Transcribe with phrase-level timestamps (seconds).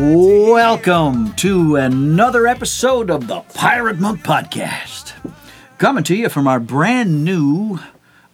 [0.00, 5.12] Welcome to another episode of the Pirate Monk Podcast.
[5.78, 7.80] Coming to you from our brand new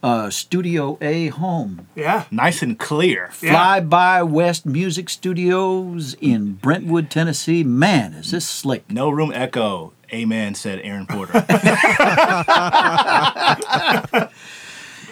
[0.02, 1.88] uh, Studio A home.
[1.94, 2.26] Yeah.
[2.30, 3.30] nice and clear.
[3.40, 3.52] Yeah.
[3.52, 7.64] Fly by West Music Studios in Brentwood, Tennessee.
[7.64, 8.90] Man, is this slick.
[8.90, 9.94] No room echo.
[10.12, 11.46] Amen, said Aaron Porter.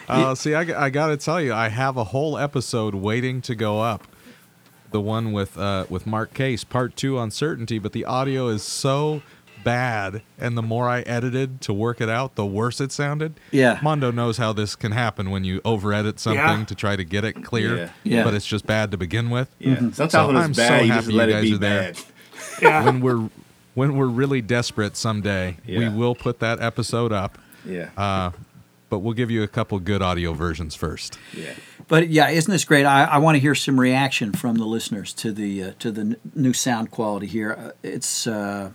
[0.08, 3.80] Uh, see, I, got to tell you, I have a whole episode waiting to go
[3.80, 4.06] up.
[4.92, 7.78] The one with uh, with Mark Case, part two, uncertainty.
[7.78, 9.22] But the audio is so
[9.64, 13.34] bad, and the more I edited to work it out, the worse it sounded.
[13.52, 13.78] Yeah.
[13.82, 16.64] Mondo knows how this can happen when you over edit something Yeah.
[16.64, 17.76] to try to get it clear.
[17.76, 17.90] Yeah.
[18.02, 18.24] Yeah.
[18.24, 19.54] But it's just bad to begin with.
[19.60, 19.76] yeah.
[19.92, 21.58] Sometimes So it's I'm bad, so you just happy let you it guys be are
[21.58, 21.92] there.
[22.60, 22.84] Yeah.
[22.84, 23.30] When we're
[23.74, 27.38] when we're really desperate someday, we will put that episode up.
[27.64, 27.88] Yeah.
[27.96, 28.32] Uh,
[28.90, 31.18] but we'll give you a couple good audio versions first.
[31.32, 31.54] yeah.
[31.92, 32.86] But yeah, isn't this great?
[32.86, 36.00] I, I want to hear some reaction from the listeners to the uh, to the
[36.00, 37.52] n- new sound quality here.
[37.52, 38.70] Uh, it's uh,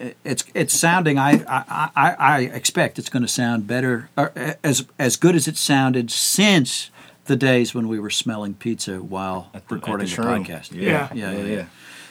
[0.00, 1.16] it- it's it's sounding.
[1.16, 4.30] I I, I, I expect it's going to sound better, uh,
[4.64, 6.90] as as good as it sounded since
[7.26, 10.44] the days when we were smelling pizza while the- recording the, shroom.
[10.44, 10.72] podcast.
[10.72, 10.82] Yeah.
[10.82, 11.30] Yeah, Yeah.
[11.30, 11.54] yeah, Yeah.
[11.54, 11.64] yeah.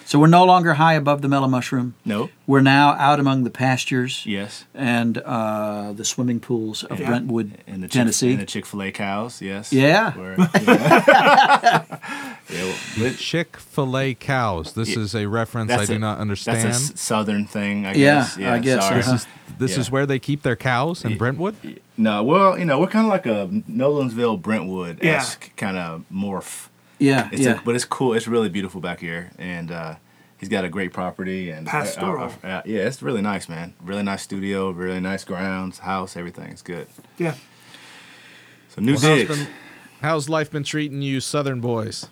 [0.07, 1.95] So we're no longer high above the mellow mushroom.
[2.05, 2.31] Nope.
[2.45, 4.63] We're now out among the pastures Yes.
[4.73, 7.07] and uh, the swimming pools of Yeah.
[7.09, 8.31] Brentwood, And the Chick- Tennessee.
[8.31, 9.41] and the Chick Fil A cows.
[9.41, 9.73] Yes.
[9.73, 10.11] Yeah.
[10.13, 11.83] Where- yeah.
[12.49, 14.71] Yeah, well, Chick Fil A cows.
[14.71, 14.99] This Yeah.
[15.01, 16.59] is a reference I do a- not understand.
[16.69, 18.37] That's a s- southern thing, I Yeah, guess.
[18.37, 18.95] I guess, Sorry.
[19.01, 19.27] this is
[19.59, 19.79] this Yeah.
[19.81, 21.55] is where they keep their cows in Brentwood.
[21.97, 26.67] No, well, you know, we're kind of like a Nolensville, Brentwood esque kind of morph.
[26.99, 27.59] Yeah, It's yeah.
[27.59, 28.13] a, but it's cool.
[28.13, 29.95] It's really beautiful back here, and uh,
[30.39, 32.31] he's got a great property and Pastoral.
[32.43, 33.73] uh, uh, yeah, it's really nice, man.
[33.81, 36.51] Really nice studio, really nice grounds, house, everything.
[36.51, 36.87] It's good.
[37.17, 37.35] Yeah.
[38.69, 39.37] So new Well, how's, digs.
[39.37, 39.47] been-
[40.01, 42.07] how's life been treating you, Southern boys?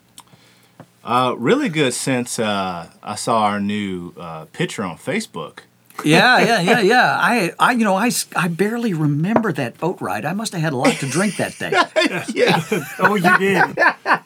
[1.04, 5.60] Uh, really good since uh, I saw our new uh, picture on Facebook.
[6.04, 7.16] Yeah, yeah, yeah, yeah.
[7.18, 10.24] I, I, you know, I, s- I barely remember that boat ride.
[10.24, 11.72] I must have had a lot to drink that day.
[12.34, 12.62] Yeah,
[13.00, 13.64] Oh, you did.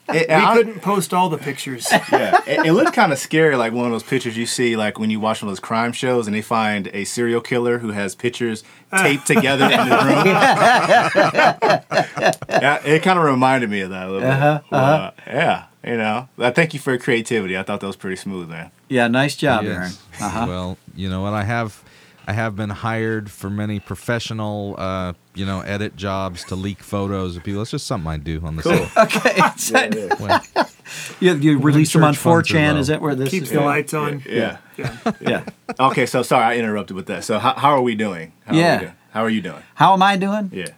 [0.09, 1.89] it, We I- couldn't post all the pictures.
[2.13, 2.41] yeah.
[2.47, 5.11] It, it looked kind of scary, like one of those pictures you see, like when
[5.11, 8.15] you watch one of those crime shows and they find a serial killer who has
[8.15, 8.63] pictures
[8.99, 10.27] taped together in his room.
[12.49, 14.65] yeah, it kind of reminded me of that a little bit.
[14.71, 16.29] Well, uh, yeah, you know.
[16.39, 17.57] I thank you for your creativity.
[17.57, 18.71] I thought that was pretty smooth, man.
[18.89, 19.73] Yeah, nice job, Yes.
[19.77, 19.93] Aaron.
[20.21, 20.47] Uh-huh.
[20.49, 21.83] Well, you know what I have.
[22.27, 27.37] I have been hired for many professional, uh, you know, edit jobs to leak photos
[27.37, 27.63] of people.
[27.63, 28.91] It's just something I do on the side.
[28.97, 30.41] Okay, so- When-
[31.21, 32.79] you, you release them on church funds are 4chan.
[32.79, 33.67] Is that where this Keeps is the going?
[33.67, 34.23] lights on.
[34.29, 34.59] Yeah.
[34.77, 34.97] Yeah.
[35.21, 35.45] Yeah.
[35.81, 37.25] Okay, so sorry I interrupted with that.
[37.25, 38.33] So how, how are we doing?
[38.45, 38.77] How Are Yeah.
[38.77, 38.97] we doing?
[39.13, 39.63] How are you doing?
[39.75, 40.51] How am I doing?
[40.53, 40.69] Yeah.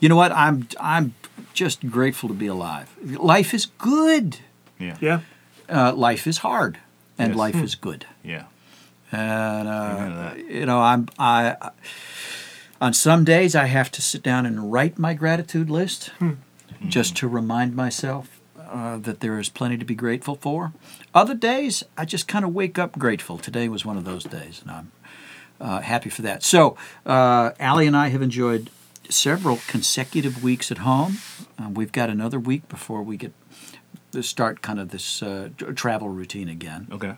[0.00, 0.32] You know what?
[0.32, 1.14] I'm, I'm
[1.52, 2.88] just grateful to be alive.
[3.02, 4.38] Life is good.
[4.78, 4.96] Yeah.
[5.00, 5.20] Yeah.
[5.68, 6.78] Uh, life is hard,
[7.18, 7.38] and Yes.
[7.38, 8.06] life is good.
[8.24, 8.44] Yeah.
[9.10, 11.56] And uh, you know, I'm I.
[12.80, 16.10] On some days, I have to sit down and write my gratitude list,
[16.88, 20.72] just to remind myself uh, that there is plenty to be grateful for.
[21.14, 23.38] Other days, I just kind of wake up grateful.
[23.38, 24.92] Today was one of those days, and I'm
[25.60, 26.42] uh, happy for that.
[26.42, 26.76] So,
[27.06, 28.68] uh, Allie and I have enjoyed
[29.12, 31.18] several consecutive weeks at home.
[31.58, 33.32] Uh, we've got another week before we get
[34.12, 36.88] to start kind of this uh, travel routine again.
[36.90, 37.14] Okay.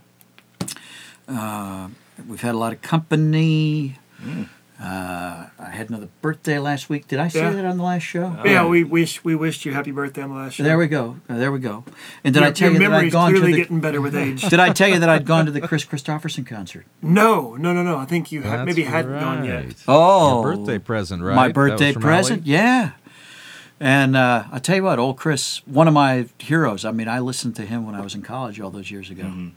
[2.29, 3.99] We've had a lot of company.
[4.23, 4.49] Mm.
[4.81, 7.07] Uh, I had another birthday last week.
[7.07, 7.51] Did I say Yeah.
[7.51, 8.37] that on the last show?
[8.45, 10.65] Yeah, we wish we wished you happy birthday on the last show.
[10.65, 11.17] There we go.
[11.29, 11.85] Uh, there we go.
[12.25, 13.59] And did your, I tell your you that I'd memory's gone to clearly the?
[13.63, 14.43] getting better with age.
[14.43, 16.87] Did I tell you that I'd gone to the Kris Kristofferson concert?
[17.03, 17.99] no, no, no, no.
[17.99, 19.67] I think you ha- That's maybe hadn't gone yet.
[19.87, 21.37] Oh, Your birthday present, right?
[21.37, 22.51] My birthday present, Allie?
[22.51, 22.91] yeah.
[23.81, 26.85] And uh, I tell you what, old Chris, one of my heroes.
[26.85, 29.25] I mean, I listened to him when I was in college all those years ago.
[29.25, 29.49] Mm-hmm.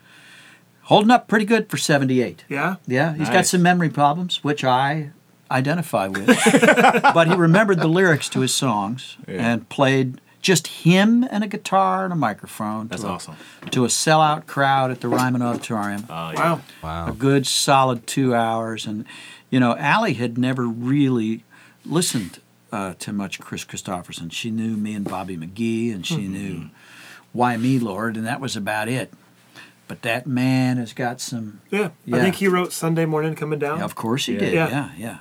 [0.87, 2.45] Holding up pretty good for seventy-eight.
[2.49, 2.75] Yeah.
[2.87, 5.11] Yeah, he's got some memory problems, which I
[5.51, 6.27] identify with.
[7.13, 9.51] but he remembered the lyrics to his songs Yeah.
[9.51, 13.35] and played just him and a guitar and a microphone That's to, awesome.
[13.63, 16.05] a, to a sellout crowd at the Ryman Auditorium.
[16.09, 16.35] Oh, yeah.
[16.53, 16.61] Wow.
[16.83, 17.07] Wow.
[17.09, 18.85] a good solid two hours.
[18.85, 19.03] And,
[19.49, 21.43] you know, Allie had never really
[21.85, 22.39] listened
[22.71, 24.31] uh, to much Kris Kristofferson.
[24.31, 26.69] She knew me and Bobby McGee, and she knew
[27.33, 29.11] Why Me Lord, and that was about it.
[29.87, 31.61] But that man has got some.
[31.71, 31.91] Yeah.
[32.05, 32.17] Yeah.
[32.17, 33.81] I think he wrote Sunday morning coming down.
[33.81, 34.39] Of course he Yeah.
[34.39, 34.53] did.
[34.53, 34.69] Yeah.
[34.69, 35.17] Yeah, yeah.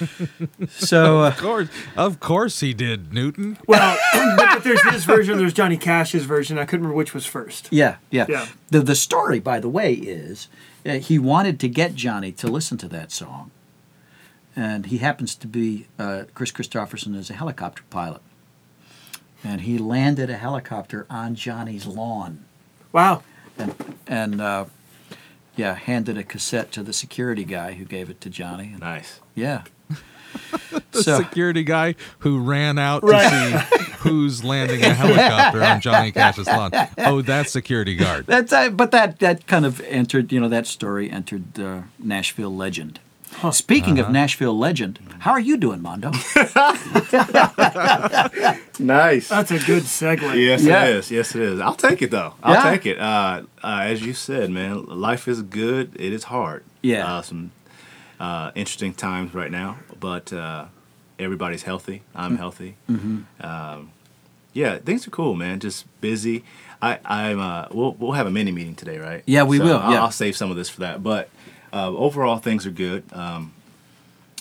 [0.68, 3.58] so, uh, Of course, of course he did, Newton.
[3.66, 6.56] Well, but, but there's his version, there's Johnny Cash's version.
[6.58, 7.68] I couldn't remember which was first.
[7.72, 8.26] yeah, yeah.
[8.28, 8.46] Yeah.
[8.70, 10.48] The, the story, by the way, is
[10.86, 13.50] uh, he wanted to get Johnny to listen to that song.
[14.54, 18.22] And he happens to be, uh, Kris Kristofferson is a helicopter pilot.
[19.44, 22.44] And he landed a helicopter on Johnny's lawn.
[22.92, 23.22] Wow.
[23.58, 23.74] And
[24.06, 24.64] and uh,
[25.56, 28.70] yeah, handed a cassette to the security guy who gave it to Johnny.
[28.72, 29.20] And, Nice.
[29.34, 29.64] yeah.
[30.92, 33.28] The So- security guy who ran out Right.
[33.68, 36.70] to see who's landing a helicopter on Johnny Cash's lawn.
[36.98, 38.26] Oh, that security guard.
[38.26, 42.54] That's uh, but that that kind of entered, you know, that story entered uh, Nashville
[42.54, 43.00] legend.
[43.52, 46.10] Speaking of Nashville legend, how are you doing, Mondo?
[48.80, 49.28] Nice.
[49.28, 50.36] That's a good segue.
[50.40, 50.84] Yes, Yeah.
[50.84, 51.10] it is.
[51.10, 51.60] Yes, it is.
[51.60, 52.34] I'll take it though.
[52.42, 52.70] I'll Yeah.
[52.70, 52.98] take it.
[53.00, 55.90] Uh, uh, as you said, man, life is good.
[55.96, 56.62] It is hard.
[56.80, 57.04] Yeah.
[57.16, 57.50] Uh, some
[58.20, 60.66] uh, interesting times right now, but uh,
[61.18, 62.02] everybody's healthy.
[62.14, 62.38] I'm Mm.
[62.38, 62.76] healthy.
[63.40, 63.90] Um,
[64.52, 65.58] yeah, things are cool, man.
[65.60, 66.44] Just busy.
[66.80, 67.40] I, I'm.
[67.40, 69.22] Uh, we'll we'll have a mini meeting today, right?
[69.26, 70.02] Yeah, we will, I'll, yeah.
[70.02, 71.02] I'll save some of this for that.
[71.02, 71.28] But
[71.72, 73.04] uh, overall, things are good.
[73.12, 73.52] Um,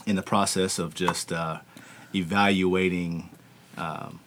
[0.06, 1.60] in the process of just uh,
[2.16, 3.30] evaluating
[3.78, 4.20] um,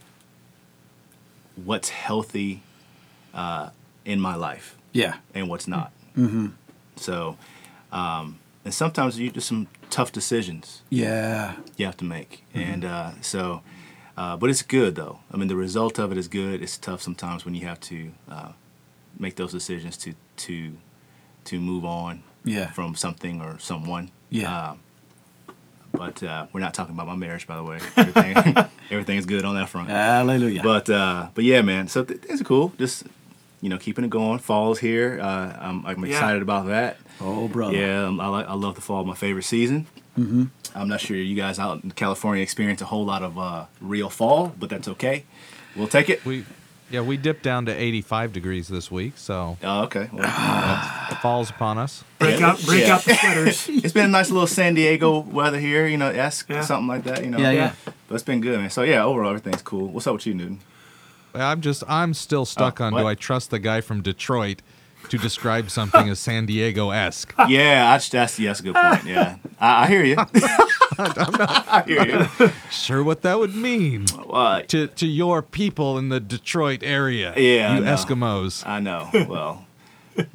[1.56, 2.62] what's healthy
[3.34, 3.70] uh,
[4.04, 5.16] in my life yeah.
[5.34, 5.90] and what's not.
[6.16, 6.48] Mm-hmm.
[6.96, 7.38] So,
[7.90, 11.56] um, and sometimes you just some tough decisions Yeah.
[11.76, 13.62] you have to make, and uh, so,
[14.16, 15.20] uh, but it's good though.
[15.32, 16.62] I mean, the result of it is good.
[16.62, 18.52] It's tough sometimes when you have to uh,
[19.18, 20.76] make those decisions to to
[21.44, 22.70] to move on Yeah.
[22.70, 24.10] from something or someone.
[24.30, 24.70] Yeah.
[24.70, 24.78] Um,
[25.92, 27.80] but uh, we're not talking about my marriage, by the way.
[27.96, 28.56] Everything,
[28.90, 29.88] everything's good on that front.
[29.88, 30.62] Hallelujah.
[30.62, 31.88] But uh, but yeah, man.
[31.88, 32.72] So th- things are cool.
[32.78, 33.04] Just
[33.60, 34.38] you know, keeping it going.
[34.38, 35.18] Fall's here.
[35.20, 36.12] Uh, I'm, I'm Yeah.
[36.12, 36.96] excited about that.
[37.20, 37.76] oh, brother.
[37.76, 38.46] Yeah, um, I like.
[38.46, 39.04] I love the fall.
[39.04, 39.86] My favorite season.
[40.18, 40.44] Mm-hmm.
[40.74, 44.08] I'm not sure you guys out in California experience a whole lot of uh, real
[44.10, 45.24] fall, but that's okay.
[45.74, 46.24] We'll take it.
[46.24, 46.44] We,
[46.90, 50.08] yeah, we dipped down to 85 degrees this week, so Oh, okay.
[50.12, 50.22] Well,
[51.10, 52.04] it falls upon us.
[52.18, 52.94] Break out, break Yeah.
[52.94, 53.66] out the sweaters.
[53.68, 55.86] it's been a nice little San Diego weather here.
[55.86, 56.60] You know, esque Yeah.
[56.62, 57.24] something like that.
[57.24, 57.38] You know.
[57.38, 57.72] Yeah, yeah.
[58.08, 58.70] But it's been good, man.
[58.70, 59.88] So yeah, overall everything's cool.
[59.88, 60.60] What's up with you, Newton?
[61.34, 63.00] I'm just, I'm still stuck Oh, on what?
[63.02, 64.62] do I trust the guy from Detroit
[65.10, 67.32] to describe something as San Diego esque?
[67.48, 69.04] Yeah, I, that's yeah, that's a good point.
[69.04, 70.16] Yeah, I, I hear you.
[70.98, 72.06] I hear
[72.40, 72.50] you.
[72.70, 74.68] Sure, what that would mean What?
[74.68, 77.32] to to your people in the Detroit area.
[77.36, 77.94] Yeah, I you know.
[77.94, 78.66] Eskimos.
[78.66, 79.08] I know.
[79.28, 79.64] Well,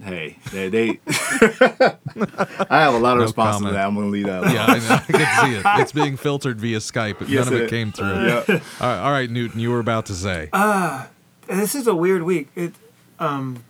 [0.04, 3.68] hey, they, they I have a lot of No responses comment.
[3.68, 3.88] to that.
[3.88, 4.44] I'm gonna leave that.
[4.44, 4.54] Alone.
[4.54, 4.96] Yeah, I, know.
[4.96, 5.82] I can see it.
[5.82, 8.26] It's being filtered via Skype, but Yes, none of it it came through.
[8.26, 8.44] Yeah.
[8.48, 10.50] All right, all right, Newton, you were about to say.
[10.54, 12.50] And this is a weird week.
[12.56, 12.74] It,
[13.20, 13.64] um,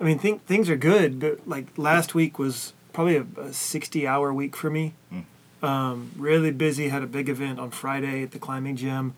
[0.00, 4.06] I mean, think, things are good, but like last week was probably a, a 60
[4.06, 4.94] hour week for me.
[5.60, 6.88] Um, really busy.
[6.88, 9.14] Had a big event on Friday at the climbing gym.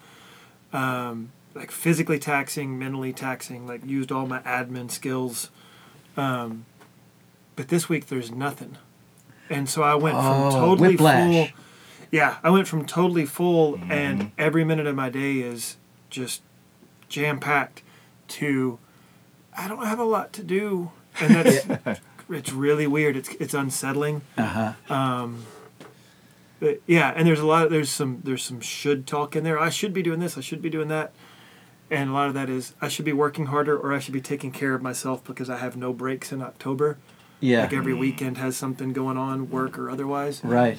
[0.72, 3.66] Um, like physically taxing, mentally taxing.
[3.66, 5.50] Like used all my admin skills.
[6.16, 6.64] Um,
[7.56, 8.76] but this week there's nothing,
[9.48, 11.50] and so I went Oh, from totally whiplash.
[11.50, 11.58] full.
[12.10, 15.76] Yeah, I went from totally full, and every minute of my day is
[16.10, 16.42] just
[17.08, 17.82] jam packed
[18.28, 18.78] to
[19.56, 20.90] I don't have a lot to do,
[21.20, 23.16] and that's it's really weird.
[23.16, 24.22] It's it's unsettling.
[24.36, 25.26] Uh huh.
[26.58, 27.64] But yeah, and there's a lot.
[27.66, 29.58] Of, there's some there's some should talk in there.
[29.58, 30.36] I should be doing this.
[30.36, 31.12] I should be doing that.
[31.90, 34.20] And a lot of that is I should be working harder, or I should be
[34.20, 36.98] taking care of myself because I have no breaks in October.
[37.40, 37.62] Yeah.
[37.62, 40.40] Like every weekend has something going on, work or otherwise.
[40.44, 40.78] right.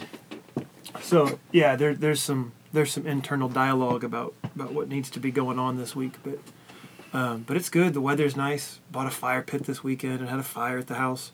[1.02, 5.32] So yeah, there there's some there's some internal dialogue about about what needs to be
[5.32, 6.40] going on this week, but
[7.14, 7.94] um, but it's good.
[7.94, 8.80] The weather's nice.
[8.92, 11.32] Bought a fire pit this weekend and had a fire at the house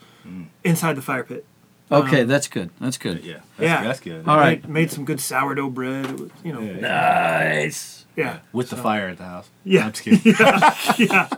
[0.63, 1.45] inside the fire pit.
[1.91, 2.69] Okay, Um, that's good.
[2.81, 3.23] That's good.
[3.23, 3.83] Yeah, that's, Yeah.
[3.83, 4.27] that's good.
[4.27, 4.61] All right.
[4.63, 6.05] Made, made some good sourdough bread.
[6.05, 6.71] It was, you know, Yeah.
[6.81, 8.05] yeah, Nice.
[8.17, 9.49] Yeah, With the fire at the house.
[9.63, 9.85] Yeah.
[9.85, 10.33] I'm just kidding.
[11.07, 11.29] yeah.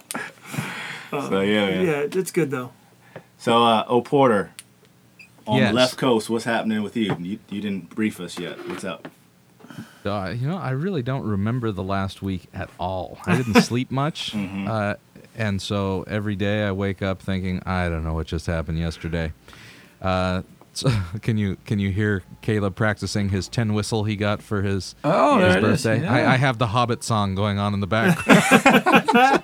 [1.12, 1.86] so yeah, man.
[1.86, 2.72] Yeah, it's good though.
[3.38, 4.52] So, uh, O Porter,
[5.46, 5.70] on Yes.
[5.70, 7.16] the left coast, what's happening with you?
[7.20, 7.40] you?
[7.50, 8.68] You didn't brief us yet.
[8.68, 9.08] What's up?
[10.06, 13.20] Uh, you know, I really don't remember the last week at all.
[13.26, 14.96] I didn't sleep much, uh,
[15.38, 19.32] and so every day I wake up thinking, I don't know what just happened yesterday.
[20.02, 20.59] Uh, so
[21.22, 25.40] can you can you hear Caleb practicing his tin whistle he got for his Oh,
[25.40, 25.84] his it is.
[25.84, 26.02] birthday?
[26.04, 26.14] Yeah.
[26.14, 29.44] I, I have the Hobbit song going on in the background.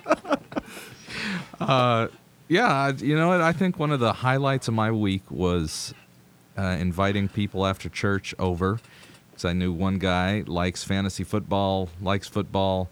[1.60, 2.08] uh,
[2.48, 3.40] yeah, you know what?
[3.40, 5.94] I think one of the highlights of my week was
[6.56, 8.78] uh, inviting people after church over
[9.30, 12.88] because I knew one guy likes fantasy football, likes football.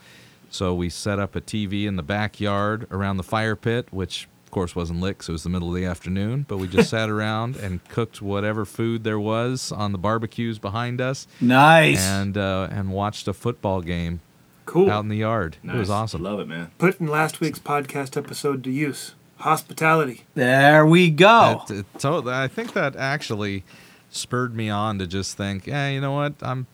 [0.51, 4.75] So we set up a TV in the backyard around the fire pit, which course
[4.75, 6.47] wasn't lit 'cause it was the middle of the afternoon.
[6.49, 11.01] But we just sat around and cooked whatever food there was on the barbecues behind
[11.01, 12.01] us, Nice.
[12.07, 14.21] and uh, and watched a football game
[14.67, 14.91] Cool.
[14.91, 15.59] out in the yard.
[15.63, 15.95] It was Nice.
[15.95, 16.23] awesome.
[16.23, 16.71] Love it, man.
[16.79, 19.15] Putting last week's podcast episode to use.
[19.39, 20.23] Hospitality.
[20.35, 21.63] there we go.
[21.69, 23.63] That- it- so I think that actually
[24.11, 26.67] spurred me on to just think, yeah, you know what, I'm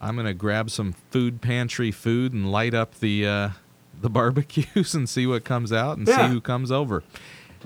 [0.00, 3.48] I'm gonna grab some food pantry food and light up the uh,
[4.00, 6.26] the barbecues and see what comes out and Yeah.
[6.26, 7.02] see who comes over.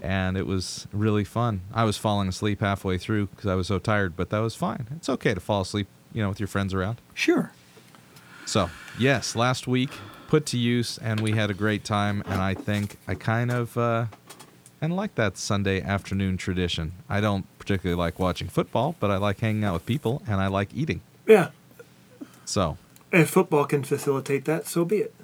[0.03, 1.61] and it was really fun.
[1.75, 4.87] I was falling asleep halfway through because I was so tired, but that was fine.
[4.97, 7.01] It's okay to fall asleep, you know, with your friends around.
[7.13, 7.53] Sure.
[8.47, 9.91] So, yes, last week
[10.29, 12.23] put to use, and we had a great time.
[12.27, 14.07] And I think I kind of uh,
[14.81, 16.93] and like that Sunday afternoon tradition.
[17.09, 20.47] I don't particularly like watching football, but I like hanging out with people, and I
[20.47, 21.03] like eating.
[21.27, 21.51] Yeah.
[22.47, 22.79] So,
[23.13, 25.15] If football can facilitate that, so be it.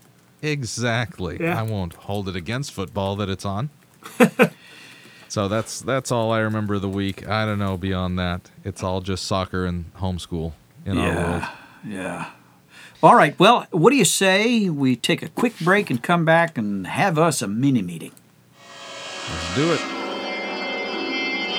[0.43, 1.39] Exactly.
[1.41, 1.59] Yeah.
[1.59, 3.71] I won't hold it against football that it's on.
[5.29, 7.29] so that's that's all I remember of the week.
[7.29, 8.51] I don't know beyond that.
[8.65, 10.53] It's all just soccer and homeschool
[10.85, 11.43] in our world.
[11.87, 12.31] Yeah.
[13.03, 13.39] All right.
[13.39, 17.19] Well, what do you say we take a quick break and come back and have
[17.19, 18.13] us a mini meeting?
[19.29, 19.81] Let's do it.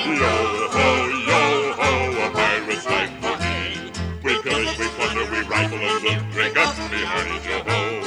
[0.07, 0.23] Yo
[0.71, 3.91] ho, yo ho, a pirate's life for me.
[4.23, 8.06] We pillage, we plunder, we rifle and loot, drink up, me hearties, yo ho.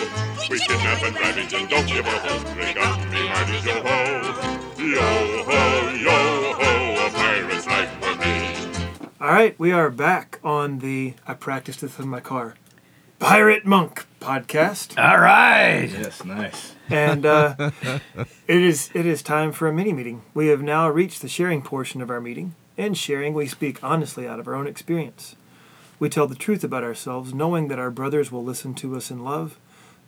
[0.51, 4.61] We kidnap and ravage and don't give a hoot, drink up, me hearties, yo ho.
[4.83, 9.07] Yo ho, yo ho, a pirate's life for me.
[9.21, 12.57] All right, we are back on the I practiced this in my car.
[13.21, 14.99] Pirate Monk podcast.
[14.99, 15.89] All right.
[15.89, 16.75] Yes, nice.
[16.89, 17.71] and uh,
[18.49, 20.23] it is it is time for a mini meeting.
[20.35, 22.57] We have now reached the sharing portion of our meeting.
[22.77, 25.37] In sharing, we speak honestly out of our own experience.
[26.01, 29.23] We tell the truth about ourselves, knowing that our brothers will listen to us in
[29.23, 29.57] love,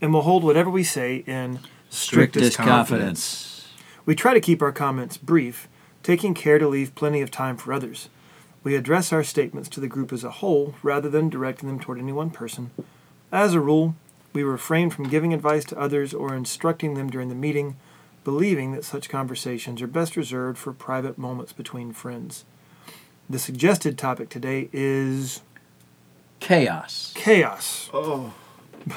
[0.02, 3.68] and will hold whatever we say in Strictest confidence.
[4.04, 5.68] We try to keep our comments brief,
[6.02, 8.08] taking care to leave plenty of time for others.
[8.64, 11.98] We address our statements to the group as a whole rather than directing them toward
[11.98, 12.72] any one person.
[13.30, 13.94] As a rule,
[14.32, 17.76] we refrain from giving advice to others or instructing them during the meeting,
[18.24, 22.44] believing that such conversations are best reserved for private moments between friends.
[23.30, 25.42] The suggested topic today is
[26.40, 27.12] Chaos.
[27.14, 27.88] chaos.
[27.92, 28.34] Oh.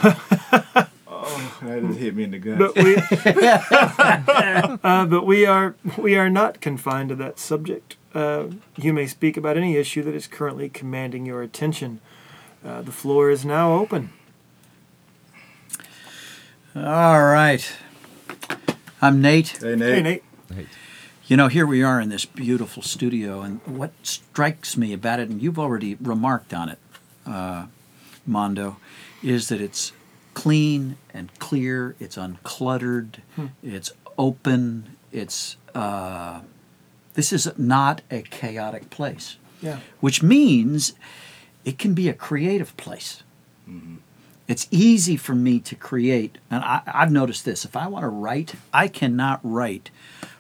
[1.25, 2.58] oh, that just hit me in the gut.
[2.58, 2.96] But we,
[4.84, 7.96] uh, but we are we are not confined to that subject.
[8.13, 12.00] Uh, you may speak about any issue that is currently commanding your attention.
[12.63, 14.12] Uh, the floor is now open.
[16.75, 17.75] All right.
[19.01, 19.58] I'm Nate.
[19.62, 19.96] hey, Nate.
[19.96, 20.24] Hey, Nate.
[20.53, 20.65] Hey,
[21.27, 25.29] You know, here we are in this beautiful studio, and what strikes me about it,
[25.29, 26.79] and you've already remarked on it,
[27.25, 27.67] uh,
[28.25, 28.77] Mondo,
[29.22, 29.91] is that it's
[30.36, 33.15] clean and clear, it's uncluttered,
[33.63, 35.58] it's open, it's.
[35.74, 36.42] Uh,
[37.15, 39.80] this is not a chaotic place, Yeah.
[40.01, 40.94] which means
[41.63, 43.24] it can be a creative place.
[44.48, 47.65] It's easy for me to create, and I, I've noticed this.
[47.65, 49.89] If I want to write, I cannot write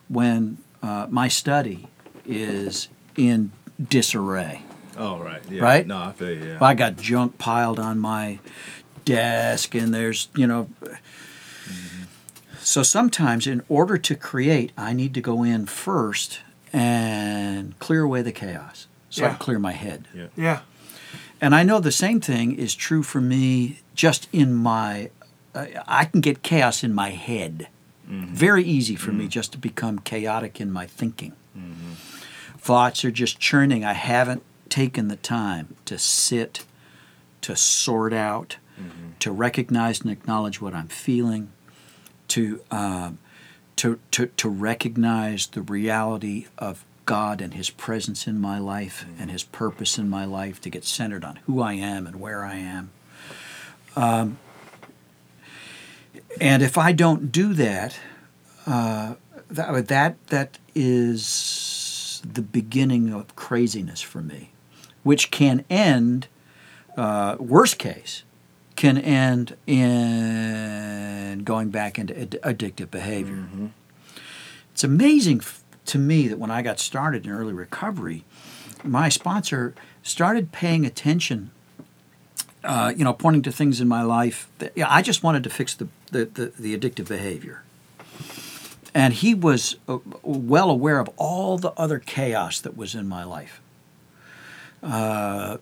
[0.09, 1.87] when uh, my study
[2.25, 2.87] is
[3.17, 3.51] in
[3.89, 4.61] disarray.
[4.97, 5.41] Oh, right.
[5.49, 5.63] Yeah.
[5.63, 5.87] Right?
[5.87, 6.43] No, I feel you.
[6.45, 6.55] Yeah.
[6.55, 8.39] If I got junk piled on my
[9.05, 10.69] desk, and there's, you know.
[12.59, 16.39] So sometimes, in order to create, I need to go in first
[16.73, 20.07] and clear away the chaos so I can clear my head.
[20.13, 20.27] yeah.
[20.35, 20.59] Yeah.
[21.41, 25.11] And I know the same thing is true for me just in my,
[25.53, 27.67] uh, I can get chaos in my head.
[28.07, 31.33] Very easy for me just to become chaotic in my thinking.
[32.57, 33.83] Thoughts are just churning.
[33.83, 36.65] I haven't taken the time to sit,
[37.41, 38.57] to sort out,
[39.19, 41.51] to recognize and acknowledge what I'm feeling,
[42.29, 43.19] to, um,
[43.77, 49.31] to, to, to recognize the reality of God and His presence in my life and
[49.31, 52.55] His purpose in my life, to get centered on who I am and where I
[52.55, 52.91] am.
[53.95, 54.37] Um,
[56.41, 57.97] and if I don't do that,
[58.65, 59.15] uh,
[59.49, 64.51] that that that is the beginning of craziness for me,
[65.03, 66.27] which can end.
[66.97, 68.23] Uh, worst case,
[68.75, 73.47] can end in going back into ad- addictive behavior.
[74.73, 78.25] It's amazing f- to me that when I got started in early recovery,
[78.83, 81.51] my sponsor started paying attention.
[82.63, 84.47] Uh, you know, pointing to things in my life.
[84.57, 87.61] That, yeah, I just wanted to fix the, the, the, the addictive behavior.
[88.91, 93.23] And he was uh, well aware of all the other chaos that was in my
[93.23, 93.61] life.
[94.81, 95.57] Uh,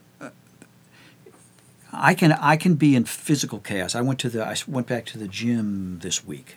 [1.94, 3.96] I can I can be in physical chaos.
[3.96, 6.56] I went to the I went back to the gym this week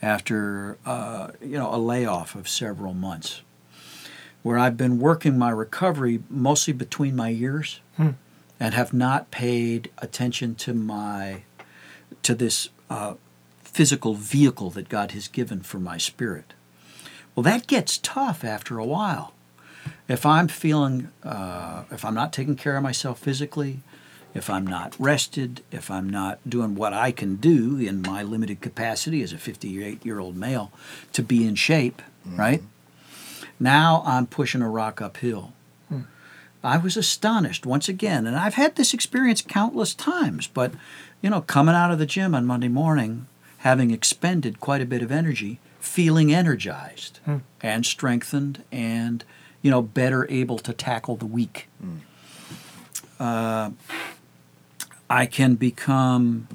[0.00, 3.42] after uh, you know a layoff of several months,
[4.42, 7.80] where I've been working my recovery mostly between my ears,
[8.58, 11.42] and have not paid attention to my
[12.22, 13.14] to this uh,
[13.62, 16.54] physical vehicle that God has given for my spirit.
[17.34, 19.34] Well, that gets tough after a while.
[20.08, 23.80] If I'm feeling, uh, if I'm not taking care of myself physically,
[24.34, 28.60] if I'm not rested, if I'm not doing what I can do in my limited
[28.60, 30.72] capacity as a 58 year old male
[31.12, 32.38] to be in shape, mm-hmm.
[32.38, 32.62] right?
[33.60, 35.52] Now I'm pushing a rock uphill.
[35.88, 36.02] Hmm.
[36.62, 40.72] I was astonished once again, and I've had this experience countless times, but
[41.22, 43.26] you know, coming out of the gym on Monday morning,
[43.58, 47.38] having expended quite a bit of energy, feeling energized hmm.
[47.62, 49.24] and strengthened and
[49.62, 51.68] you know, better able to tackle the week.
[51.80, 51.96] Hmm.
[53.18, 53.70] Uh,
[55.14, 56.48] I can become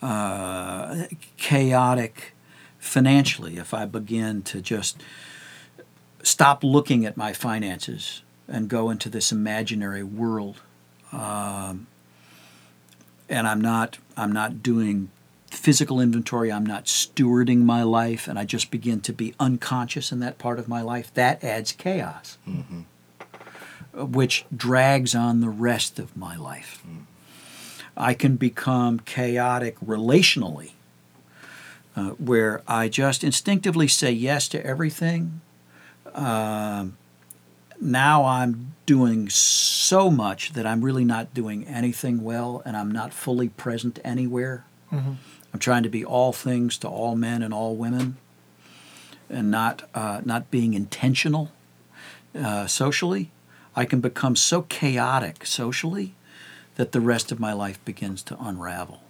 [0.00, 1.04] uh,
[1.36, 2.32] chaotic
[2.78, 5.02] financially if I begin to just
[6.22, 10.62] stop looking at my finances and go into this imaginary world.
[11.12, 11.86] Um,
[13.28, 15.10] and I'm not I'm not doing
[15.50, 16.50] physical inventory.
[16.50, 20.58] I'm not stewarding my life, and I just begin to be unconscious in that part
[20.58, 21.12] of my life.
[21.12, 22.38] That adds chaos,
[23.92, 26.82] uh, which drags on the rest of my life.
[27.98, 30.70] I can become chaotic relationally,
[31.96, 35.40] uh, where I just instinctively say yes to everything.
[36.14, 36.96] Um,
[37.80, 43.12] now I'm doing so much that I'm really not doing anything well, and I'm not
[43.12, 44.64] fully present anywhere.
[45.52, 48.16] I'm trying to be all things to all men and all women,
[49.28, 51.50] and not uh, not being intentional
[52.34, 53.30] uh, socially.
[53.74, 56.14] I can become so chaotic socially
[56.78, 59.02] that the rest of my life begins to unravel.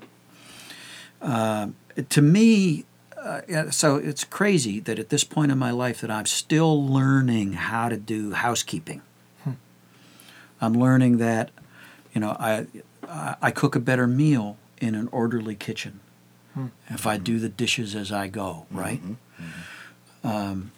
[1.20, 1.68] Uh,
[2.08, 6.26] to me, uh, so it's crazy that at this point in my life that I'm
[6.26, 9.02] still learning how to do housekeeping.
[10.60, 11.50] I'm learning that,
[12.12, 12.66] you know, I
[13.08, 16.00] I I cook a better meal in an orderly kitchen
[16.88, 19.00] if I do the dishes as I go, right?
[20.24, 20.72] Um,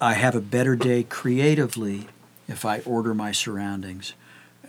[0.00, 2.08] I have a better day creatively
[2.48, 4.14] if I order my surroundings,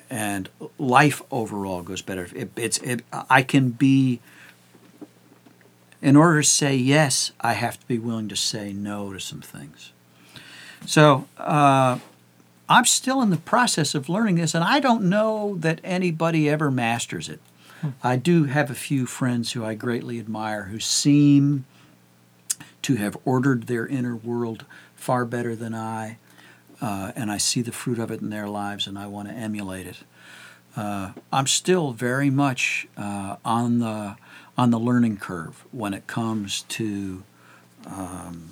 [0.10, 2.28] and life overall goes better.
[2.36, 4.20] It, it's it, I can be.
[6.00, 9.41] In order to say yes, I have to be willing to say no to some
[9.41, 9.93] things.
[10.86, 11.98] So uh,
[12.70, 16.70] I'm still in the process of learning this, and I don't know that anybody ever
[16.70, 17.41] masters it.
[18.04, 21.65] I do have a few friends who I greatly admire who seem
[22.84, 24.65] to have ordered their inner world
[24.96, 26.17] far better than I,
[26.82, 29.34] uh, and I see the fruit of it in their lives, and I want to
[29.34, 29.98] emulate it.
[30.76, 34.16] Uh, I'm still very much uh, on the
[34.58, 37.24] on the learning curve when it comes to
[37.88, 38.50] um,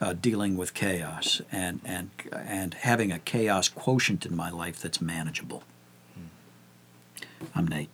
[0.00, 5.00] uh, dealing with chaos and and and having a chaos quotient in my life that's
[5.00, 5.62] manageable.
[7.54, 7.90] I'm Nate.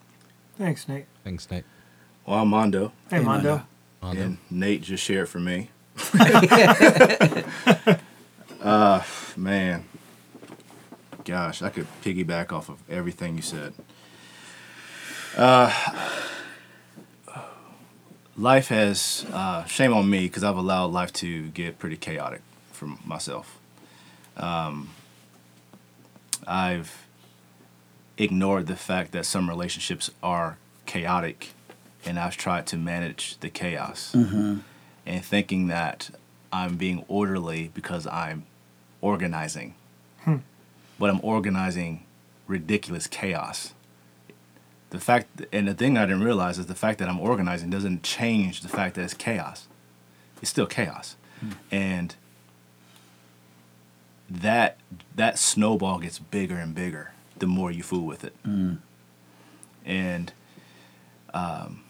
[0.59, 1.07] Thanks, Nate.
[1.25, 1.65] Thanks, Nate.
[2.27, 3.49] Well, I'm Mondo, Hey, Hey, Mondo.
[3.49, 3.67] Mondo.
[4.03, 4.23] Mondo.
[4.23, 5.71] and Nate just shared for me.
[8.63, 9.03] uh,
[9.37, 9.85] man,
[11.25, 13.73] gosh, I could piggyback off of everything you said.
[15.37, 15.73] Uh,
[18.37, 22.43] life has uh, shame on me because I've allowed life to get pretty chaotic
[22.73, 23.59] for myself.
[24.37, 24.91] Um,
[26.47, 27.07] I've
[28.17, 31.51] ignored the fact that some relationships are chaotic,
[32.05, 34.15] and I've tried to manage the chaos
[35.07, 36.11] and thinking that
[36.53, 38.45] I'm being orderly because I'm
[39.01, 39.75] organizing.
[40.23, 40.37] Hmm.
[40.99, 42.05] But I'm organizing
[42.47, 43.75] ridiculous chaos.
[44.91, 48.03] The fact, and the thing I didn't realize is the fact that I'm organizing doesn't
[48.03, 49.69] change the fact that it's chaos.
[50.43, 51.53] It's still chaos, hmm.
[51.71, 52.15] and
[54.29, 54.79] that
[55.15, 58.35] that snowball gets bigger and bigger the more you fool with it.
[58.45, 58.75] Hmm.
[59.85, 60.33] And
[61.35, 61.83] um,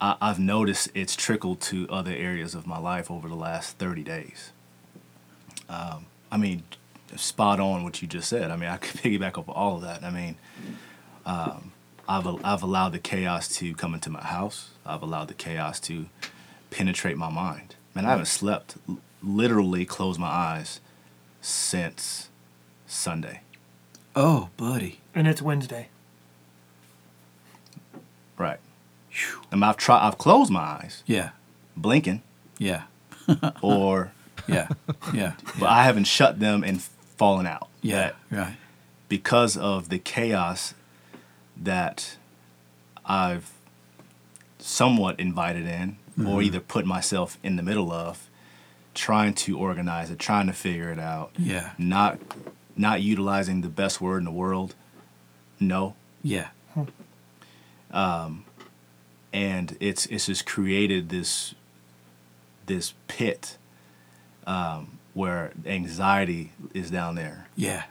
[0.00, 4.02] I, I've noticed it's trickled to other areas of my life over the last 30
[4.02, 4.51] days.
[5.72, 6.62] Um, I mean,
[7.16, 8.50] spot on what you just said.
[8.50, 10.02] I mean, I could piggyback off of all of that.
[10.04, 10.36] I mean,
[11.24, 11.72] um,
[12.08, 14.70] I've, I've allowed the chaos to come into my house.
[14.84, 16.06] I've allowed the chaos to
[16.70, 17.76] penetrate my mind.
[17.94, 18.76] Man, I haven't slept,
[19.22, 20.80] literally closed my eyes
[21.40, 22.28] since
[22.86, 23.40] Sunday.
[24.14, 25.00] Oh, buddy.
[25.14, 25.88] And it's Wednesday.
[28.38, 28.58] Right.
[29.50, 30.06] I mean, I've tried.
[30.06, 31.30] I've closed my eyes, Yeah,
[31.76, 32.22] blinking,
[32.58, 32.84] yeah,
[33.62, 34.12] or
[34.46, 34.68] yeah,
[35.12, 36.82] yeah, but I haven't shut them and
[37.16, 37.68] fallen out.
[37.82, 38.56] yeah, right.
[39.08, 40.74] because of the chaos
[41.56, 42.16] that
[43.04, 43.50] I've
[44.58, 48.28] somewhat invited in, or either put myself in the middle of,
[48.94, 52.18] trying to organize it, trying to figure it out, Yeah, not
[52.76, 54.74] not utilizing the best word in the world.
[55.60, 56.48] No, yeah,
[57.90, 58.44] Um,
[59.32, 61.54] and it's it's just created this
[62.66, 63.56] this pit
[64.46, 67.46] um, where anxiety is down there.
[67.56, 67.84] yeah,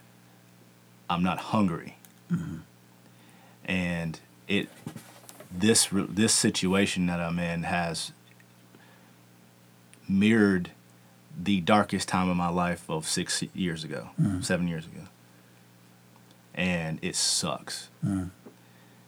[1.09, 1.97] I'm not hungry,
[2.31, 2.57] mm-hmm.
[3.65, 4.69] and it
[5.51, 8.11] this this situation that I'm in has
[10.07, 10.71] mirrored
[11.37, 14.41] the darkest time of my life of six years ago, mm-hmm.
[14.41, 15.07] seven years ago,
[16.53, 17.89] and it sucks.
[18.05, 18.31] Mm.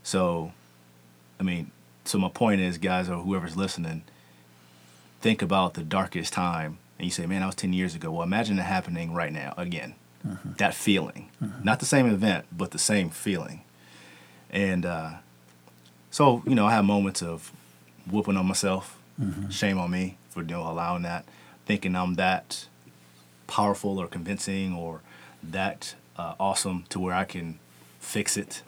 [0.03, 0.51] So,
[1.39, 1.71] I mean,
[2.05, 4.03] so my point is, guys, or whoever's listening,
[5.21, 8.23] think about the darkest time, and you say, "Man, that was ten years ago." Well,
[8.23, 9.95] imagine it happening right now again.
[10.57, 11.29] That feeling,
[11.63, 13.61] not the same event, but the same feeling,
[14.49, 15.09] and uh,
[16.11, 17.51] so you know, I have moments of
[18.09, 18.97] whooping on myself,
[19.49, 21.25] shame on me for you know allowing that,
[21.65, 22.67] thinking I'm that
[23.47, 25.01] powerful or convincing or
[25.43, 27.59] that uh, awesome to where I can
[27.99, 28.61] fix it.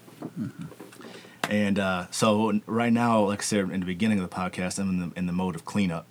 [1.50, 4.90] And uh, so right now, like I said in the beginning of the podcast, I'm
[4.90, 6.06] in the in the mode of cleanup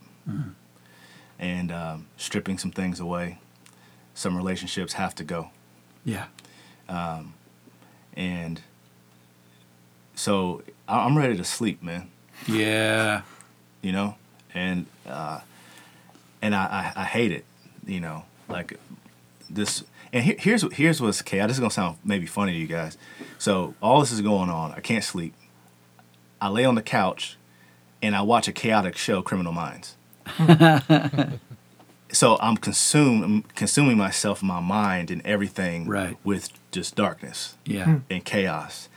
[1.39, 3.39] and um, stripping some things away.
[4.15, 5.51] Some relationships have to go,
[6.05, 6.27] Yeah.
[6.89, 7.35] Um,
[8.17, 8.61] and
[10.15, 12.09] so I- I'm ready to sleep, man.
[12.47, 13.23] Yeah.
[13.83, 14.17] you know,
[14.55, 15.41] and uh,
[16.43, 17.45] and I, I I hate it,
[17.87, 18.79] you know, like
[19.51, 19.85] this.
[20.13, 21.49] And here, here's here's what's chaotic.
[21.49, 22.97] This is gonna sound maybe funny to you guys.
[23.39, 24.73] So all this is going on.
[24.73, 25.35] I can't sleep.
[26.41, 27.37] I lay on the couch,
[28.03, 29.97] and I watch a chaotic show, Criminal Minds.
[32.13, 36.17] so I'm consumed, I'm consuming myself, my mind, and everything Right.
[36.25, 37.85] with just darkness Yeah.
[37.85, 37.97] Hmm.
[38.11, 38.89] and chaos.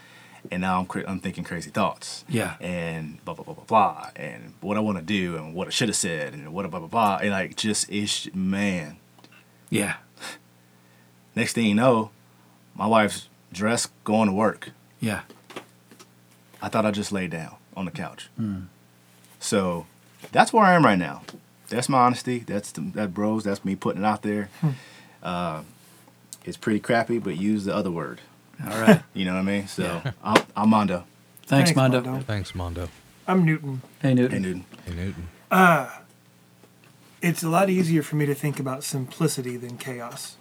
[0.50, 2.24] And now I'm cra- I'm thinking crazy thoughts.
[2.28, 2.54] Yeah.
[2.60, 4.10] And blah blah blah blah blah.
[4.16, 6.78] And what I want to do and what I should have said and what blah
[6.80, 7.18] blah blah.
[7.20, 8.96] And like just ish man.
[9.68, 9.96] Yeah.
[11.34, 12.10] Next thing you know,
[12.74, 14.70] my wife's dressed going to work.
[15.00, 15.22] Yeah.
[16.62, 18.30] I thought I'd just laid down on the couch.
[18.36, 18.62] Hmm.
[19.40, 19.86] So
[20.32, 21.22] that's where I am right now.
[21.68, 22.40] That's my honesty.
[22.40, 23.44] That's the, that bros.
[23.44, 24.48] That's me putting it out there.
[25.22, 25.62] Uh,
[26.44, 28.20] it's pretty crappy, but use the other word.
[28.64, 29.02] All right.
[29.14, 29.66] You know what I mean?
[29.66, 31.04] So I'm, I'm Mondo.
[31.42, 32.00] Thanks, Thanks, Mondo.
[32.02, 32.24] Mondo.
[32.24, 32.88] Thanks, Mondo.
[33.26, 33.82] I'm Newton.
[34.00, 34.30] Hey, Newton.
[34.30, 34.64] Hey, Newton.
[34.86, 35.28] Hey, Newton.
[37.20, 40.36] It's a lot easier for me to think about simplicity than chaos.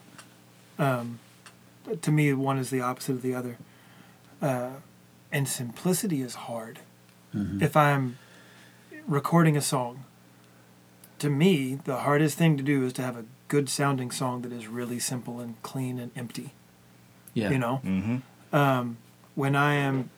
[0.77, 1.19] Um,
[2.01, 3.57] to me, one is the opposite of the other.
[4.41, 4.69] Uh,
[5.31, 6.79] and simplicity is hard.
[7.33, 8.17] If I'm
[9.07, 10.03] recording a song,
[11.19, 14.51] to me, the hardest thing to do is to have a good sounding song that
[14.51, 16.53] is really simple and clean and empty.
[17.33, 17.49] Yeah.
[17.49, 17.81] You know?
[17.83, 18.55] Mm-hmm.
[18.55, 18.97] um,
[19.35, 20.09] when I am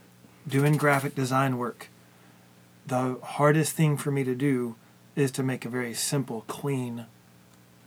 [0.47, 1.89] doing graphic design work,
[2.87, 4.75] the hardest thing for me to do
[5.15, 7.05] is to make a very simple, clean,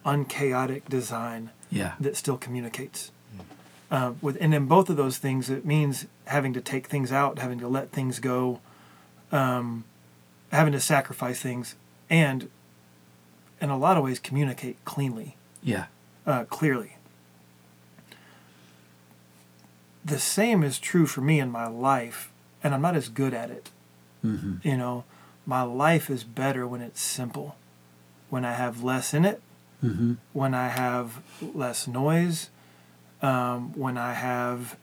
[0.05, 1.95] unchaotic design Yeah.
[1.99, 3.11] that still communicates.
[3.91, 7.39] Uh, with and in both of those things, it means having to take things out,
[7.39, 8.61] having to let things go,
[9.31, 9.85] um,
[10.53, 11.75] having to sacrifice things,
[12.11, 12.49] and
[13.61, 15.87] in a lot of ways communicate cleanly Yeah.
[16.27, 16.97] uh, clearly.
[20.05, 22.31] The same is true for me in my life,
[22.63, 23.71] and I'm not as good at it.
[24.25, 24.67] Mm-hmm.
[24.67, 25.05] You know,
[25.47, 27.57] my life is better when it's simple,
[28.31, 29.41] when I have less in it,
[29.83, 30.13] Mm-hmm.
[30.33, 32.51] when I have less noise,
[33.21, 34.77] um, when I have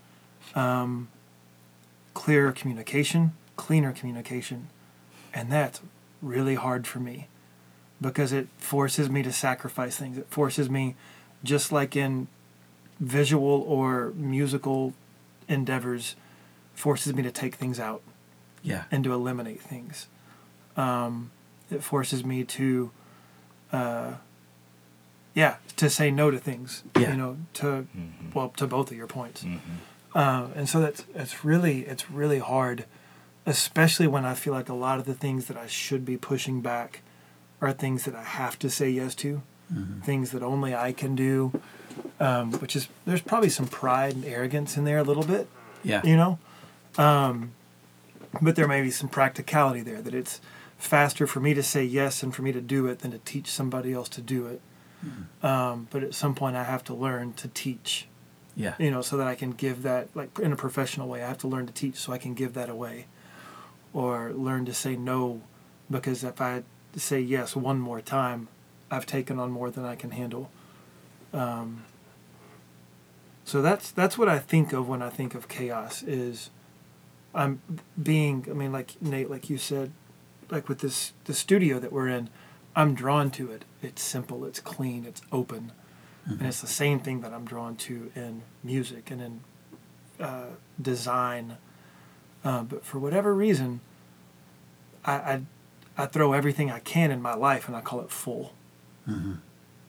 [0.55, 1.07] um,
[2.13, 4.67] clearer communication, cleaner communication.
[5.33, 5.81] And that's
[6.21, 7.27] really hard for me
[8.01, 10.17] because it forces me to sacrifice things.
[10.17, 10.95] It forces me,
[11.43, 12.27] just like in
[12.99, 14.93] visual or musical
[15.47, 16.15] endeavors,
[16.73, 18.01] forces me to take things out
[18.63, 18.83] Yeah.
[18.91, 20.07] and to eliminate things.
[20.77, 21.31] Um,
[21.69, 22.91] it forces me to,
[23.71, 24.13] uh,
[25.33, 26.83] yeah, to say no to things.
[26.97, 27.11] Yeah.
[27.11, 28.31] You know, to Mm-hmm.
[28.33, 29.45] well, to both of your points.
[30.15, 32.85] Uh, and so that's it's really it's really hard,
[33.45, 36.61] especially when I feel like a lot of the things that I should be pushing
[36.61, 37.01] back
[37.61, 39.41] are things that I have to say yes to,
[40.03, 41.59] things that only I can do.
[42.19, 45.47] Um, which is there's probably some pride and arrogance in there a little bit
[45.83, 46.01] Yeah.
[46.05, 46.39] you know
[46.97, 47.51] um,
[48.41, 50.39] but there may be some practicality there that it's
[50.77, 53.47] faster for me to say yes and for me to do it than to teach
[53.51, 54.61] somebody else to do it
[55.43, 58.07] um, but at some point i have to learn to teach
[58.55, 58.75] Yeah.
[58.79, 61.39] you know so that i can give that like in a professional way i have
[61.39, 63.07] to learn to teach so i can give that away
[63.93, 65.41] or learn to say no
[65.89, 66.63] because if i
[66.95, 68.47] say yes one more time
[68.91, 70.49] i've taken on more than i can handle.
[71.33, 71.83] Um,
[73.49, 76.51] so that's that's what I think of when I think of chaos is
[77.33, 77.61] I'm
[78.01, 79.91] being I mean like Nate like you said
[80.51, 82.29] like with this the studio that we're in
[82.75, 83.65] I'm drawn to it.
[83.81, 85.71] It's simple it's clean it's open.
[86.27, 89.41] And it's the same thing that I'm drawn to in music and in
[90.19, 90.49] uh,
[90.79, 91.57] design
[92.43, 93.79] uh, but for whatever reason
[95.05, 95.41] I, I
[95.97, 98.53] I throw everything I can in my life and I call it full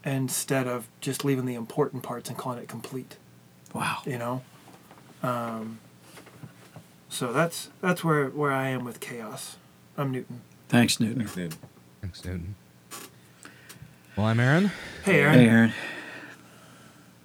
[0.05, 3.17] instead of just leaving the important parts and calling it complete
[3.75, 3.99] Wow.
[4.07, 4.43] you know
[5.23, 5.79] um,
[7.11, 9.57] so that's that's where where i am with chaos
[9.99, 11.27] i'm newton Thanks, Newton.
[11.35, 11.57] Dude.
[12.01, 12.55] Thanks, Newton.
[14.17, 14.71] Well, I'm Aaron.
[15.05, 15.35] Hey, Aaron.
[15.41, 15.73] Hey, Aaron.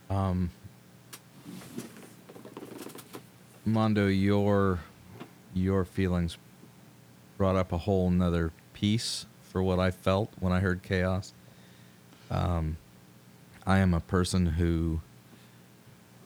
[0.10, 0.50] Um,
[3.64, 4.80] Mondo, your
[5.56, 6.38] your feelings
[7.38, 11.34] brought up a whole nother piece for what I felt when I heard chaos.
[12.30, 12.78] Um,
[13.66, 15.02] I am a person who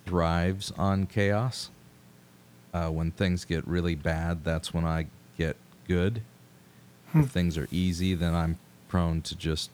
[0.06, 1.70] thrives on chaos.
[2.74, 5.56] Uh, when things get really bad, that's when I get
[5.88, 6.22] good.
[7.14, 9.72] If things are easy, then I'm prone to just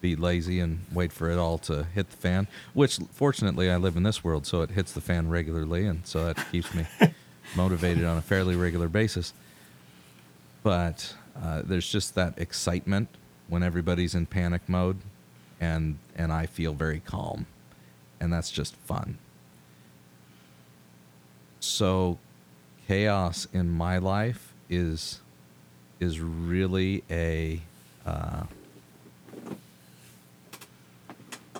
[0.00, 2.46] be lazy and wait for it all to hit the fan.
[2.74, 6.24] Which, fortunately, I live in this world, so it hits the fan regularly, and so
[6.26, 6.86] that keeps me
[7.56, 9.32] motivated on a fairly regular basis.
[10.62, 13.08] But uh, there's just that excitement
[13.48, 14.98] when everybody's in panic mode,
[15.60, 17.46] and and I feel very calm,
[18.20, 19.18] and that's just fun.
[21.60, 22.18] So,
[22.86, 25.20] chaos in my life is
[26.00, 27.62] is really a
[28.06, 28.44] uh,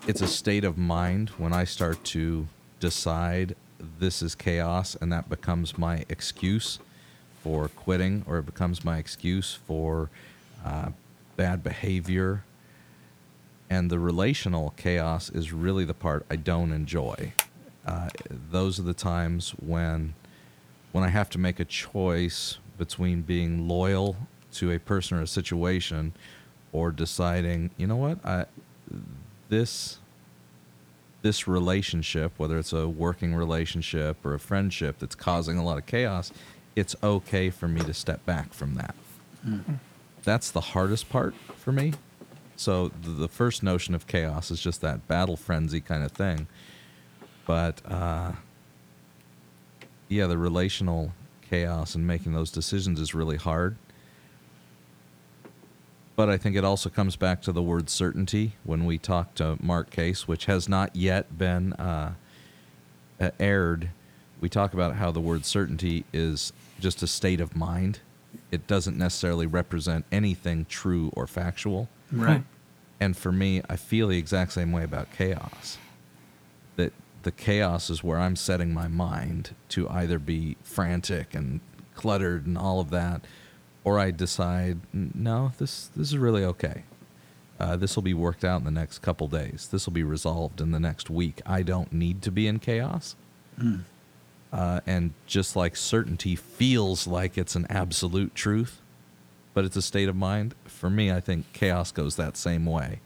[0.06, 2.48] it's a state of mind when I start to
[2.80, 6.78] decide this is chaos and that becomes my excuse
[7.42, 10.10] for quitting or it becomes my excuse for
[10.64, 10.90] uh,
[11.36, 12.44] bad behavior.
[13.70, 17.32] And the relational chaos is really the part I don't enjoy.
[17.86, 18.08] Uh,
[18.50, 20.14] those are the times when
[20.92, 24.16] when I have to make a choice between being loyal
[24.54, 26.14] to a person or a situation
[26.72, 28.46] or deciding, you know what, I
[29.48, 29.98] this
[31.22, 35.86] this relationship, whether it's a working relationship or a friendship that's causing a lot of
[35.86, 36.32] chaos,
[36.76, 38.94] it's okay for me to step back from that.
[40.24, 41.94] That's the hardest part for me.
[42.56, 46.46] So the, the first notion of chaos is just that battle frenzy kind of thing.
[47.46, 48.32] But uh,
[50.08, 51.12] yeah, the relational
[51.48, 53.76] chaos and making those decisions is really hard.
[56.18, 59.56] But I think it also comes back to the word certainty when we talk to
[59.60, 62.14] Mark Case, which has not yet been uh,
[63.38, 63.90] aired.
[64.40, 68.00] We talk about how the word certainty is just a state of mind.
[68.50, 71.88] It doesn't necessarily represent anything true or factual.
[72.10, 72.42] Right.
[72.98, 75.78] And for me, I feel the exact same way about chaos.
[76.74, 81.60] That the chaos is where I'm setting my mind to either be frantic and
[81.94, 83.20] cluttered and all of that,
[83.84, 86.84] or I decide, no, this this is really okay.
[87.60, 89.68] Uh, this will be worked out in the next couple days.
[89.72, 91.40] This will be resolved in the next week.
[91.44, 93.16] I don't need to be in chaos.
[94.52, 98.80] Uh, and just like certainty feels like it's an absolute truth,
[99.54, 100.54] but it's a state of mind.
[100.66, 103.00] For me, I think chaos goes that same way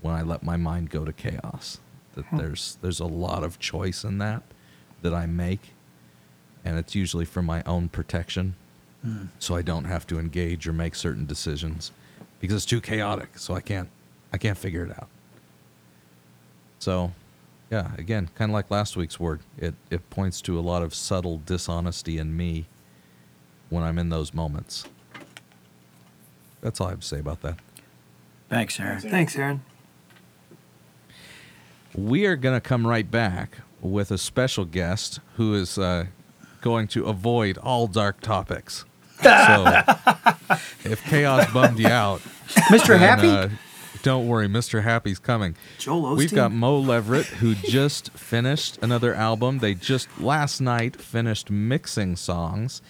[0.00, 1.78] when I let my mind go to chaos.
[2.14, 4.42] That there's there's a lot of choice in that
[5.02, 5.74] that I make,
[6.64, 8.56] and it's usually for my own protection,
[9.38, 11.92] so I don't have to engage or make certain decisions
[12.40, 13.38] because it's too chaotic.
[13.38, 13.88] So I can't
[14.32, 15.08] I can't figure it out.
[16.78, 17.12] So,
[17.70, 20.94] yeah, again, kind of like last week's word, it it points to a lot of
[20.94, 22.66] subtle dishonesty in me
[23.70, 24.84] when I'm in those moments.
[26.60, 27.58] That's all I have to say about that.
[28.48, 29.00] Thanks, Aaron.
[29.00, 29.62] Thanks, Aaron.
[31.94, 36.06] We are going to come right back with a special guest who is uh,
[36.60, 38.84] going to avoid all dark topics.
[39.20, 39.82] So,
[40.84, 42.20] if chaos bummed you out,
[42.70, 42.88] Mr.
[42.88, 43.28] then, Happy?
[43.28, 43.48] uh,
[44.02, 44.84] don't worry, Mr.
[44.84, 45.56] Happy's coming.
[45.78, 49.58] Joel We've got Mo Leverett, who just finished another album.
[49.58, 52.80] They just last night finished mixing songs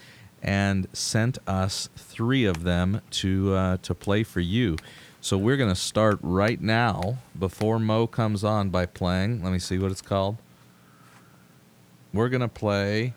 [0.43, 4.77] and sent us three of them to uh, to play for you.
[5.23, 9.43] So we're gonna start right now before Mo comes on by playing.
[9.43, 10.37] Let me see what it's called.
[12.13, 13.15] We're gonna play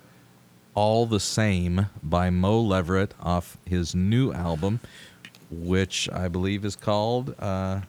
[0.74, 4.80] "All the Same" by Mo Leverett off his new album,
[5.50, 7.82] which I believe is called uh,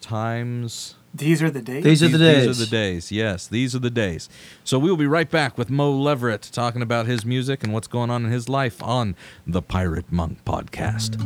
[0.00, 1.84] "Times." These are the days.
[1.84, 2.36] These are the days.
[2.36, 2.60] These days.
[2.60, 3.12] are the days.
[3.12, 4.28] Yes, these are the days.
[4.62, 7.88] So we will be right back with Mo Leverett talking about his music and what's
[7.88, 11.16] going on in his life on the Pirate Monk podcast.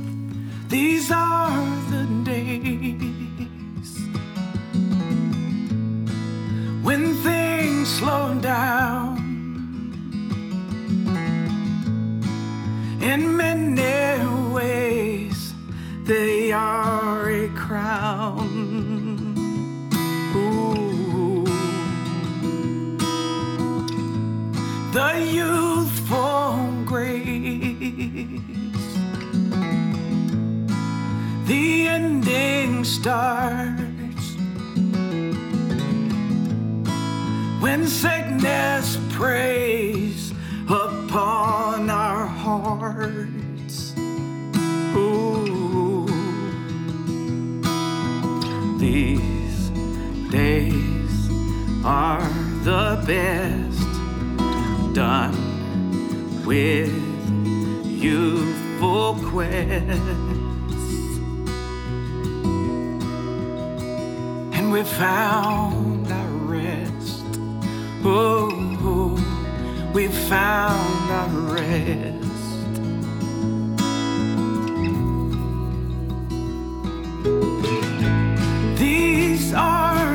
[0.68, 3.98] These are the days
[6.82, 9.21] when things slow down.
[13.02, 15.54] In many ways,
[16.04, 19.34] they are a crown.
[20.36, 21.44] Ooh.
[24.92, 27.22] The youthful grace
[31.46, 34.36] the ending starts
[37.60, 40.32] when sickness preys
[41.12, 43.92] upon our hearts.
[44.96, 46.06] Ooh.
[48.78, 49.68] These
[50.30, 51.30] days
[51.84, 52.26] are
[52.64, 53.92] the best
[54.94, 55.36] done
[56.46, 56.96] with
[57.84, 59.98] youthful quests.
[64.56, 67.36] And we found our rest.
[68.06, 68.71] Ooh
[69.92, 72.22] we found our rest.
[78.78, 80.14] These are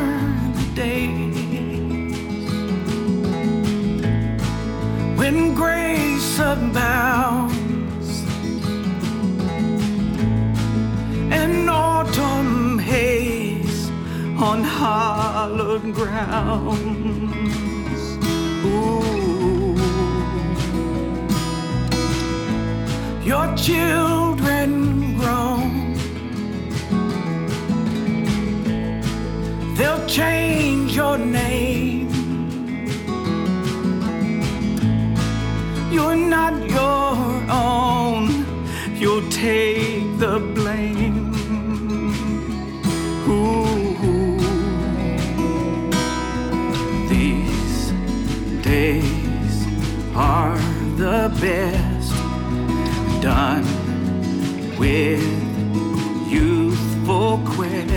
[0.58, 2.18] the days
[5.16, 8.24] when grace abounds
[11.32, 13.90] and autumn haze
[14.42, 17.07] on hallowed grounds.
[23.28, 25.94] Your children grown.
[29.76, 32.08] They'll change your name.
[35.92, 37.18] You're not your
[37.52, 38.46] own.
[38.96, 41.34] You'll take the blame.
[43.28, 44.38] Ooh.
[47.10, 47.92] These
[48.64, 49.68] days
[50.16, 50.58] are
[50.96, 51.77] the best
[53.28, 53.66] done
[54.80, 55.22] with
[56.32, 57.92] youthful quest.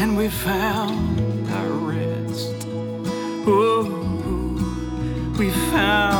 [0.00, 2.54] and we found our rest.
[3.48, 3.82] Oh,
[5.36, 6.17] we found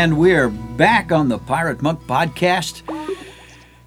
[0.00, 2.80] And we're back on the Pirate Monk podcast.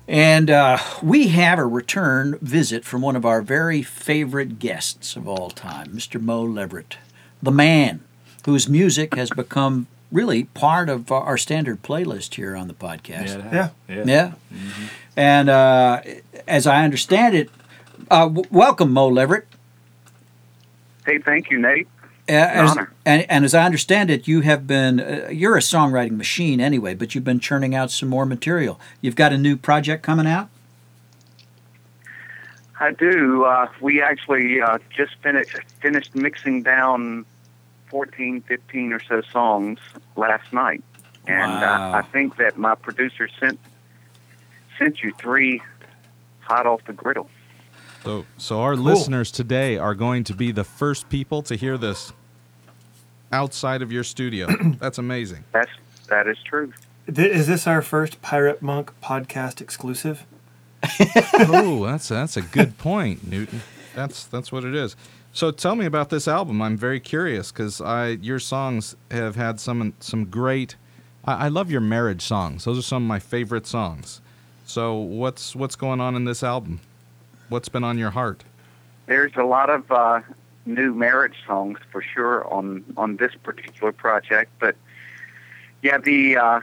[0.08, 5.28] And uh, we have a return visit from one of our very favorite guests of
[5.28, 6.21] all time, Mr.
[6.21, 6.97] Mo Leverett,
[7.41, 8.02] the man
[8.45, 13.52] whose music has become really part of our standard playlist here on the podcast.
[13.52, 13.69] Yeah.
[13.89, 14.04] Yeah.
[14.06, 14.32] Yeah.
[15.17, 16.02] And uh,
[16.47, 17.49] as I understand it,
[18.12, 19.47] uh, w- welcome, Mo Leverett.
[21.08, 21.88] Hey, thank you, Nate.
[22.28, 26.62] As, and, and as I understand it, you have been, uh, you're a songwriting machine
[26.62, 28.80] anyway, but you've been churning out some more material.
[29.02, 30.50] You've got a new project coming out?
[32.80, 33.44] I do.
[33.46, 37.26] Uh, we actually uh, just finished finished mixing down
[37.88, 39.80] 14, 15 or so songs
[40.16, 40.84] last night,
[41.28, 41.94] and Wow.
[41.94, 43.60] uh, I think that my producer sent
[44.78, 45.62] sent you three
[46.42, 47.30] hot off the griddle.
[48.04, 52.12] So, so our listeners today are going to be the first people to hear this
[53.32, 54.48] outside of your studio.
[54.80, 55.46] That's amazing.
[55.52, 55.72] That's
[56.10, 56.73] that is true.
[57.13, 60.25] Th- Is this our first Pirate Monk podcast exclusive?
[61.40, 63.62] oh, that's that's a good point, Newton.
[63.96, 64.98] That's that's what it is.
[65.32, 66.62] So tell me about this album.
[66.62, 70.75] I'm very curious because I your songs have had some some great.
[71.23, 72.65] I, I love your marriage songs.
[72.65, 74.19] Those are some of my favorite songs.
[74.65, 76.82] So what's what's going on in this album?
[77.54, 78.43] What's been on your heart?
[79.06, 80.21] There's a lot of uh,
[80.65, 84.75] new marriage songs for sure on on this particular project, but
[85.83, 86.62] yeah, the uh,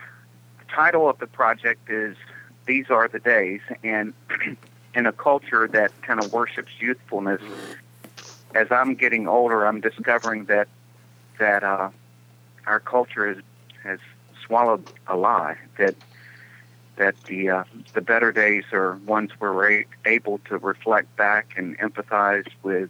[0.67, 2.17] title of the project is
[2.65, 4.13] "These Are the Days," and
[4.93, 7.41] in a culture that kind of worships youthfulness,
[8.53, 10.67] as I'm getting older, I'm discovering that
[11.39, 11.89] that uh,
[12.67, 13.43] our culture has
[13.83, 13.99] has
[14.45, 15.95] swallowed a lie that
[16.97, 17.63] that the uh,
[17.93, 22.89] the better days are ones where we're able to reflect back and empathize with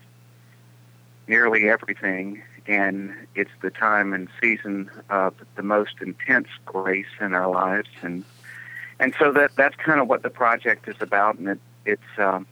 [1.28, 7.50] nearly everything, and it's the time and season of the most intense grace in our
[7.50, 8.24] lives, and
[9.00, 12.46] and so that that's kind of what the project is about, and it, it's um,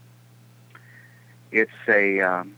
[1.52, 2.56] it's a um,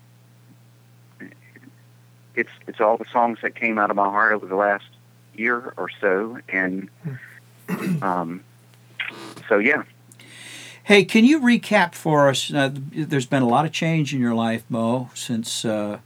[2.36, 4.86] it's it's all the songs that came out of my heart over the last
[5.36, 6.90] year or so, and
[8.02, 8.44] um,
[9.52, 9.84] so yeah.
[10.86, 12.54] Hey, can you recap for us?
[12.54, 16.00] Uh, there's been a lot of change in your life, Mo, since uh,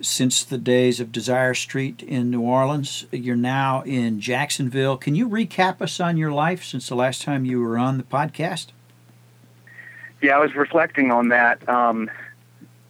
[0.00, 3.06] since the days of Desire Street in New Orleans.
[3.12, 4.96] You're now in Jacksonville.
[4.96, 8.02] Can you recap us on your life since the last time you were on the
[8.02, 8.66] podcast?
[10.20, 11.66] Yeah, I was reflecting on that.
[11.68, 12.10] Um,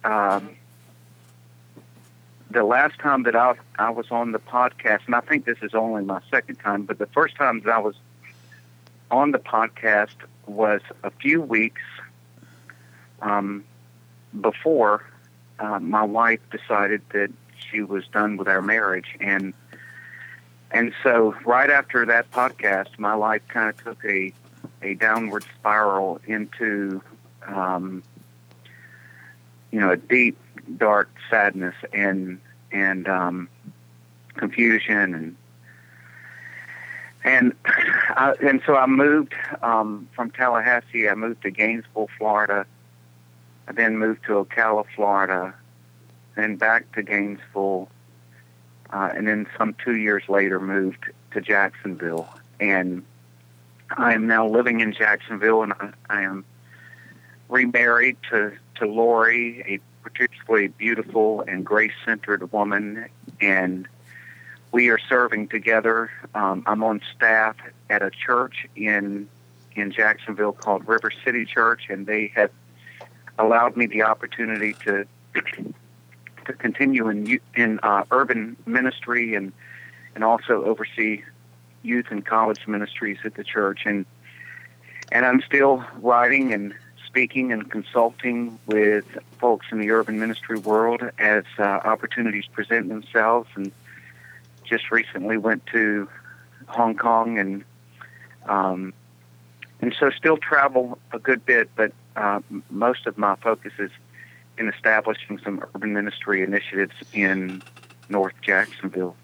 [0.03, 0.49] um,
[2.49, 5.75] the last time that I, I was on the podcast, and I think this is
[5.75, 7.95] only my second time, but the first time that I was
[9.15, 11.81] on the podcast was a few weeks
[13.21, 13.63] um,
[14.41, 15.05] before
[15.59, 19.53] uh, my wife decided that she was done with our marriage, and
[20.71, 24.33] and so right after that podcast, my life kind of took a
[24.81, 27.01] a downward spiral into
[27.47, 28.03] um,
[29.71, 30.37] you know a deep
[30.77, 32.41] dark sadness and
[32.73, 33.47] and um,
[34.35, 35.35] confusion and
[37.25, 41.09] and I, and so I moved um, from Tallahassee.
[41.09, 42.65] I moved to Gainesville, Florida.
[43.67, 45.53] I then moved to Ocala, Florida,
[46.35, 47.89] then back to Gainesville,
[48.91, 52.29] uh, and then some two years later moved to Jacksonville.
[52.59, 53.03] And
[53.97, 56.45] I am now living in Jacksonville, and I, I am
[57.49, 63.07] remarried to to Lori, a particularly beautiful and grace-centered woman,
[63.41, 63.87] and
[64.75, 66.11] we are serving together.
[66.33, 67.55] Um, I'm on staff
[67.89, 69.29] at a church in
[69.73, 72.51] in Jacksonville called River City Church, and they have
[73.39, 75.05] allowed me the opportunity to
[76.45, 79.53] to continue in in uh, urban ministry and
[80.13, 81.23] and also oversee
[81.81, 84.05] youth and college ministries at the church and
[85.09, 86.73] and I'm still writing and
[87.07, 89.05] speaking and consulting with
[89.39, 93.71] folks in the urban ministry world as uh, opportunities present themselves and
[94.65, 96.09] just recently went to
[96.67, 97.63] Hong Kong and
[98.47, 98.93] um,
[99.81, 102.39] and so still travel a good bit, but uh,
[102.69, 103.91] most of my focus is
[104.57, 107.61] in establishing some urban ministry initiatives in
[108.09, 109.15] North Jacksonville.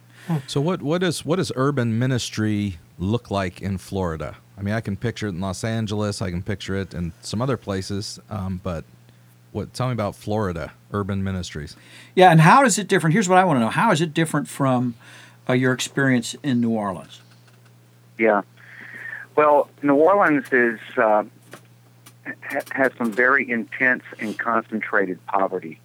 [0.48, 4.38] So what what does what does urban ministry look like in Florida?
[4.58, 6.22] I mean, I can picture it in Los Angeles.
[6.22, 8.20] I can picture it in some other places.
[8.30, 8.84] Um, but
[9.52, 9.74] what?
[9.74, 11.76] Tell me about Florida urban ministries.
[12.16, 13.14] Yeah, and how is it different?
[13.14, 14.94] Here's what I want to know: How is it different from
[15.50, 17.22] uh, your experience in New Orleans?
[18.18, 18.42] Yeah.
[19.36, 21.24] Well, New Orleans is uh,
[22.26, 25.80] ha- has some very intense and concentrated poverty,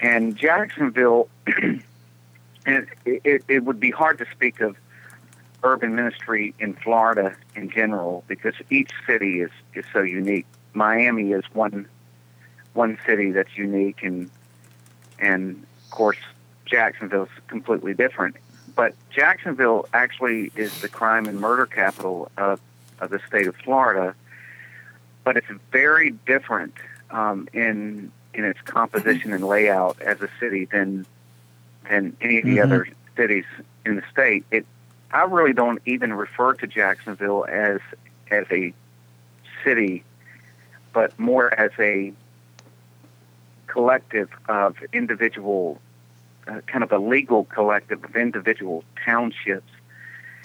[0.00, 1.28] and Jacksonville.
[2.66, 4.76] it, it, it would be hard to speak of
[5.64, 10.46] urban ministry in Florida in general because each city is, is so unique.
[10.74, 11.86] Miami is one
[12.74, 14.30] one city that's unique, and
[15.18, 16.18] and of course
[16.72, 18.36] Jacksonville's completely different
[18.74, 22.58] but Jacksonville actually is the crime and murder capital of,
[23.00, 24.14] of the state of Florida.
[25.24, 26.72] But it's very different
[27.10, 31.04] um, in in its composition and layout as a city than
[31.90, 32.64] than any of the Mhm.
[32.64, 33.44] other cities
[33.84, 34.46] in the state.
[34.50, 34.64] It
[35.12, 37.80] I really don't even refer to Jacksonville as
[38.30, 38.72] as a
[39.64, 40.02] city,
[40.94, 42.14] but more as a
[43.66, 45.78] collective of individual
[46.48, 49.70] uh, kind of a legal collective of individual townships.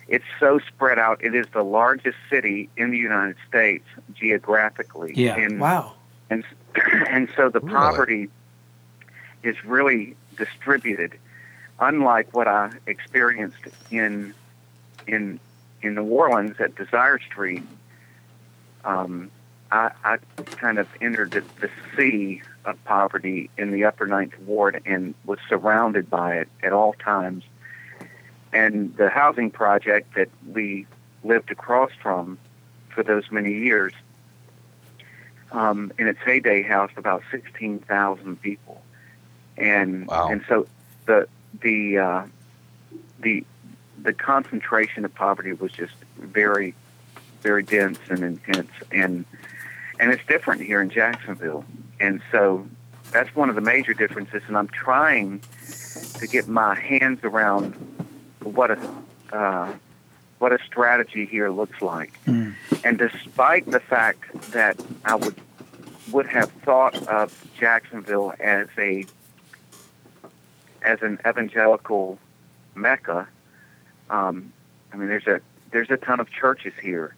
[0.07, 1.23] It's so spread out.
[1.23, 5.13] It is the largest city in the United States geographically.
[5.15, 5.35] Yeah.
[5.35, 5.93] And, Wow.
[6.29, 6.43] and
[7.09, 7.73] and so the Really?
[7.73, 8.29] poverty
[9.43, 11.17] is really distributed,
[11.79, 13.57] unlike what I experienced
[13.91, 14.33] in
[15.07, 15.39] in
[15.81, 17.63] in New Orleans at Desire Street.
[18.85, 19.29] Um,
[19.71, 24.81] I, I kind of entered the, the sea of poverty in the Upper Ninth Ward
[24.85, 27.43] and was surrounded by it at all times.
[28.53, 30.85] And the housing project that we
[31.23, 32.37] lived across from
[32.89, 33.93] for those many years,
[35.51, 38.81] um, in its heyday, housed about sixteen thousand people,
[39.57, 40.29] and Wow.
[40.29, 40.67] and so
[41.05, 41.27] the
[41.61, 42.25] the uh,
[43.19, 43.43] the
[44.01, 46.73] the concentration of poverty was just very
[47.41, 49.25] very dense and intense and
[49.99, 51.65] and it's different here in Jacksonville
[51.99, 52.67] and so
[53.11, 55.41] that's one of the major differences and I'm trying
[56.19, 57.73] to get my hands around
[58.43, 58.79] what a
[59.31, 59.73] uh,
[60.39, 62.53] what a strategy here looks like Mm.
[62.83, 65.35] and despite the fact that I would
[66.11, 69.05] would have thought of Jacksonville as a
[70.81, 72.17] as an evangelical
[72.75, 73.27] mecca
[74.09, 74.53] um,
[74.93, 75.41] I mean, there's a
[75.71, 77.13] there's a ton of churches here,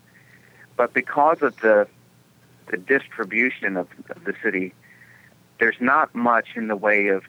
[0.76, 1.88] but because of the
[2.70, 4.74] the distribution of, of the city,
[5.60, 7.24] there's not much in the way of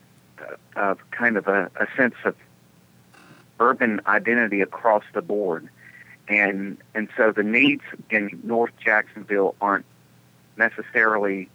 [0.75, 2.35] of kind of a, a sense of
[3.59, 5.69] urban identity across the board,
[6.29, 9.85] and and so the needs in North Jacksonville aren't
[10.57, 11.49] necessarily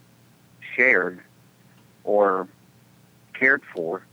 [0.76, 1.20] shared
[2.04, 2.48] or
[3.34, 4.06] cared for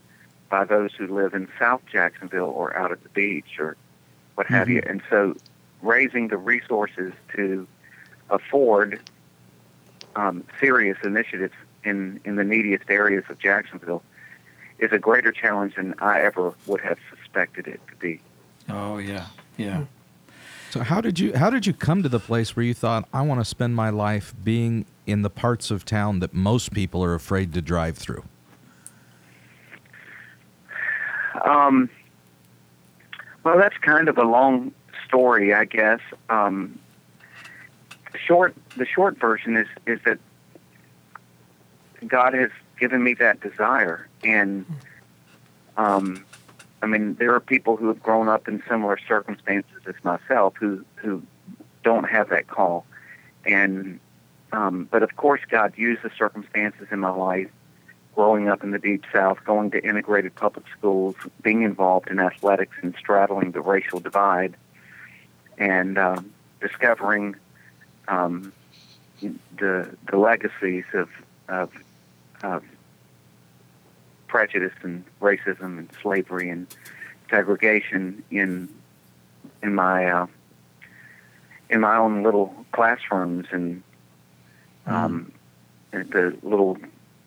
[0.48, 3.76] by those who live in South Jacksonville or out at the beach or
[4.34, 4.76] what have mm-hmm.
[4.76, 4.82] you.
[4.86, 5.34] And so
[5.80, 7.66] raising the resources to
[8.30, 9.00] afford
[10.16, 11.54] um, serious initiatives
[11.84, 14.02] in, in the neediest areas of Jacksonville
[14.78, 18.20] is a greater challenge than I ever would have suspected it to be.
[18.68, 19.84] Oh yeah, yeah.
[20.70, 23.22] So how did you how did you come to the place where you thought I
[23.22, 27.14] want to spend my life being in the parts of town that most people are
[27.14, 28.24] afraid to drive through?
[31.44, 31.90] Um,
[33.44, 34.72] well, that's kind of a long
[35.06, 36.00] story, I guess.
[36.30, 36.81] Um, the
[38.32, 40.18] short the short version is is that
[42.06, 44.64] God has given me that desire, and
[45.76, 46.24] um,
[46.82, 50.84] I mean, there are people who have grown up in similar circumstances as myself who
[50.96, 51.22] who
[51.84, 52.86] don't have that call,
[53.44, 54.00] and
[54.52, 57.50] um, but of course, God used the circumstances in my life
[58.14, 62.76] growing up in the deep south, going to integrated public schools, being involved in athletics
[62.82, 64.54] and straddling the racial divide,
[65.58, 67.36] and um, discovering
[68.09, 68.53] um,
[69.20, 71.09] the the legacies of,
[71.48, 71.70] of
[72.42, 72.64] of
[74.26, 76.66] prejudice and racism and slavery and
[77.30, 78.68] segregation in
[79.62, 80.26] in my uh,
[81.70, 83.82] in my own little classrooms and
[84.86, 85.32] um,
[85.90, 86.76] the little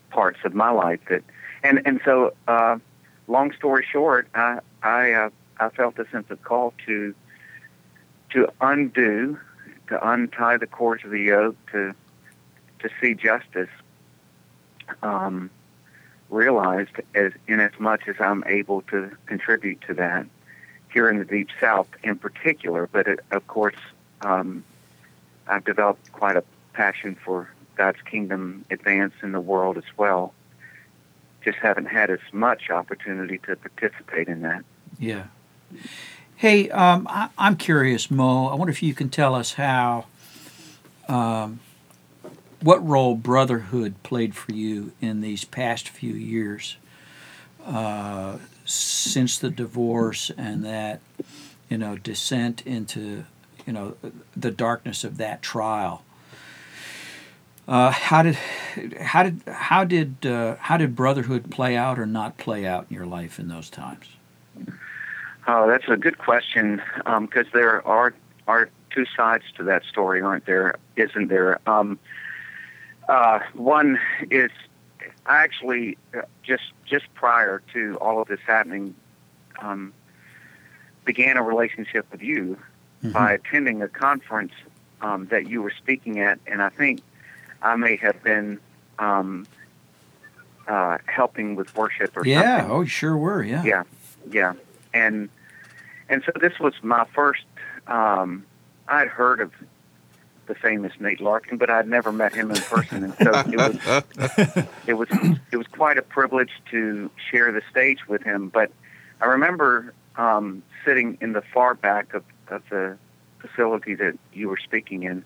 [0.10, 1.24] parts of my life that
[1.64, 2.78] and and so uh,
[3.28, 7.14] long story short I I uh, I felt a sense of call to
[8.32, 9.40] to undo
[9.88, 11.94] to untie the cords of the yoke to
[12.80, 13.70] to see justice
[15.02, 15.50] um,
[16.30, 20.28] realized as in as much as I'm able to contribute to that
[20.92, 23.76] here in the deep south in particular but it, of course
[24.22, 24.64] um,
[25.48, 30.34] I've developed quite a passion for God's kingdom advance in the world as well.
[31.44, 34.64] Just haven't had as much opportunity to participate in that.
[34.98, 35.26] Yeah.
[36.38, 38.48] Hey, um, I, I'm curious, Mo.
[38.48, 40.06] I wonder if you can tell us how,
[41.08, 41.60] um,
[42.62, 46.76] what role brotherhood played for you in these past few years
[47.66, 51.00] uh, since the divorce and that,
[51.70, 53.24] you know, descent into,
[53.66, 53.96] you know,
[54.36, 56.04] the darkness of that trial.
[57.68, 58.36] Uh, how did
[59.02, 62.96] how did how did uh, how did brotherhood play out or not play out in
[62.96, 64.08] your life in those times?
[65.48, 68.14] Oh, that's a good question because um, there are
[68.48, 70.76] are two sides to that story, aren't there?
[70.96, 71.60] Isn't there?
[71.68, 72.00] Um,
[73.08, 74.00] uh, one
[74.32, 74.52] is
[75.26, 78.96] I actually uh, just just prior to all of this happening,
[79.60, 79.94] um,
[81.04, 82.58] began a relationship with you
[83.04, 83.12] mm-hmm.
[83.12, 84.54] by attending a conference
[85.02, 87.02] um, that you were speaking at, and I think
[87.62, 88.60] I may have been
[88.98, 89.46] um,
[90.68, 92.32] uh, helping with worship or something.
[92.32, 92.76] yeah, something.
[92.76, 93.64] oh, you sure were, yeah.
[93.64, 93.84] Yeah,
[94.32, 94.54] yeah,
[94.94, 95.30] and
[96.10, 97.46] and so this was my first.
[97.88, 98.46] Um,
[98.88, 99.52] I'd heard of
[100.48, 104.66] the famous Nate Larkin, but I'd never met him in person, and so it was
[104.88, 105.08] it was
[105.52, 108.50] it was quite a privilege to share the stage with him.
[108.50, 108.72] But
[109.22, 112.98] I remember um, sitting in the far back of, of the
[113.40, 115.24] facility that you were speaking in,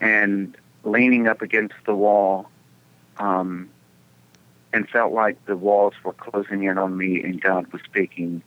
[0.00, 2.50] and leaning up against the wall
[3.18, 3.70] um,
[4.72, 8.42] and felt like the walls were closing in on me and God was speaking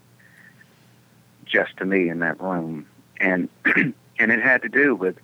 [1.45, 2.85] just to me in that room.
[3.19, 5.17] And and it had to do with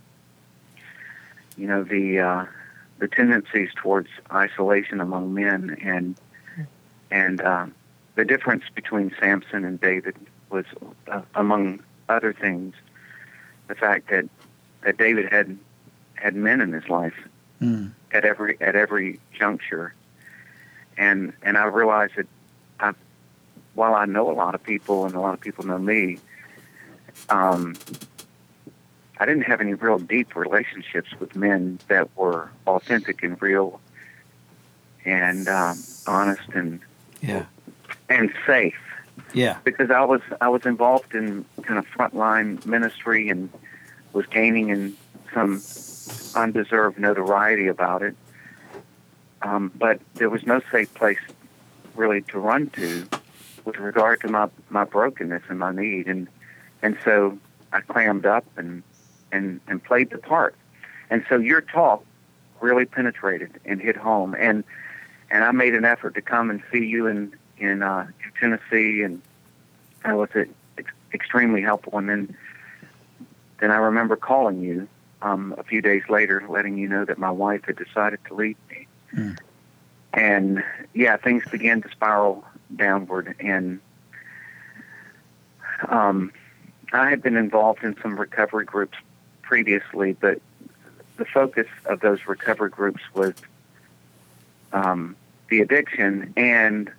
[1.58, 2.46] you know the uh,
[3.00, 6.16] the tendencies towards isolation among men and
[7.10, 7.66] and uh,
[8.16, 10.16] the difference between Samson and David
[10.50, 10.66] was
[11.08, 12.76] uh, among other things
[13.68, 14.28] the fact that
[14.84, 15.58] that David had
[16.16, 17.16] had men in his life
[17.62, 17.92] mm.
[18.12, 19.94] at every at every juncture,
[20.98, 22.28] and and I realized that
[23.76, 26.18] while I know a lot of people and a lot of people know me,
[27.30, 27.76] um,
[29.20, 33.80] I didn't have any real deep relationships with men that were authentic and real,
[35.06, 36.80] and um, honest and
[37.22, 37.46] yeah,
[38.10, 38.80] and safe.
[39.34, 43.50] Yeah, because I was I was involved in kind of frontline ministry and
[44.14, 44.98] was gaining in
[45.34, 45.62] some
[46.36, 48.16] undeserved notoriety about it.
[49.42, 51.20] Um, but there was no safe place
[51.96, 53.08] really to run to
[53.66, 56.08] with regard to my, my brokenness and my need.
[56.08, 56.28] And,
[56.82, 57.38] and so
[57.72, 58.84] I clammed up and,
[59.32, 60.56] and, and played the part.
[61.10, 62.06] And so your talk
[62.60, 64.36] really penetrated and hit home.
[64.38, 64.64] And,
[65.30, 68.08] and I made an effort to come and see you in, in, uh,
[68.40, 69.22] Tennessee and
[70.04, 70.30] that was
[70.78, 71.98] ex- extremely helpful.
[71.98, 72.38] And then,
[73.60, 74.88] then I remember calling you
[75.22, 78.58] um, a few days later, letting you know that my wife had decided to leave
[78.70, 78.88] me.
[79.16, 79.38] Mm.
[80.14, 82.44] And yeah, things began to spiral
[82.76, 83.80] downward, and
[85.88, 86.32] um,
[86.94, 88.98] I had been involved in some recovery groups
[89.42, 90.42] previously, but
[91.18, 93.34] the focus of those recovery groups was
[94.74, 95.16] um,
[95.50, 96.92] the addiction and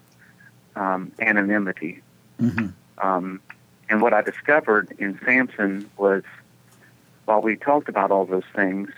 [0.77, 2.03] um, anonymity.
[2.39, 2.69] hmm
[2.99, 3.41] Um,
[3.89, 6.23] and what I discovered in Samson was
[7.25, 8.91] while we talked about all those things,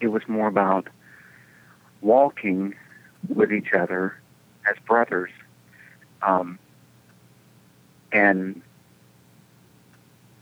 [0.00, 0.88] it was more about
[2.00, 2.74] walking
[3.28, 4.16] with each other
[4.68, 5.30] as brothers.
[6.22, 6.58] Um,
[8.12, 8.62] and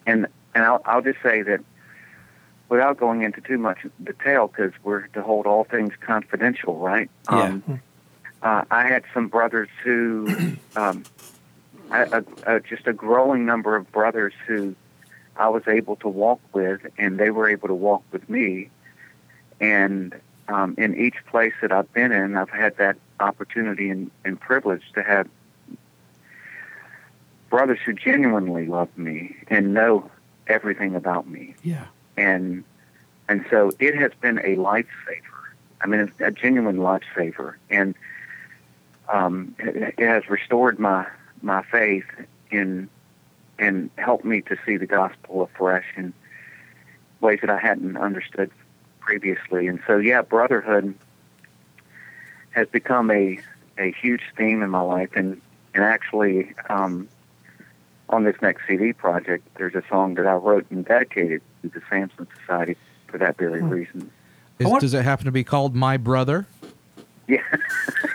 [0.06, 1.60] and and I'll, I'll just say that
[2.68, 7.10] without going into too much detail, because we're to hold all things confidential, right?
[7.30, 7.44] Yeah.
[7.44, 7.80] Um,
[8.42, 11.04] uh, I had some brothers who, um,
[11.90, 14.74] a, a, a, just a growing number of brothers who
[15.36, 18.70] I was able to walk with, and they were able to walk with me.
[19.60, 20.14] And
[20.48, 24.82] um, in each place that I've been in, I've had that opportunity and, and privilege
[24.94, 25.28] to have
[27.50, 30.10] brothers who genuinely love me and know
[30.46, 31.54] everything about me.
[31.62, 31.86] Yeah.
[32.16, 32.64] And
[33.28, 34.86] and so it has been a lifesaver.
[35.82, 37.94] I mean, a genuine lifesaver, and
[39.08, 41.06] um, it, it has restored my
[41.42, 42.04] my faith
[42.50, 42.88] in
[43.58, 46.12] and helped me to see the gospel afresh in
[47.20, 48.50] ways that I hadn't understood
[49.00, 49.66] previously.
[49.68, 50.94] And so, yeah, brotherhood
[52.50, 53.38] has become a
[53.78, 55.40] a huge theme in my life, and
[55.74, 57.08] and actually, um,
[58.10, 61.80] on this next CD project, there's a song that I wrote and dedicated to the
[61.88, 64.10] Samson Society for that very reason.
[64.58, 66.46] Is, want- does it happen to be called My Brother?
[67.26, 67.42] Yeah,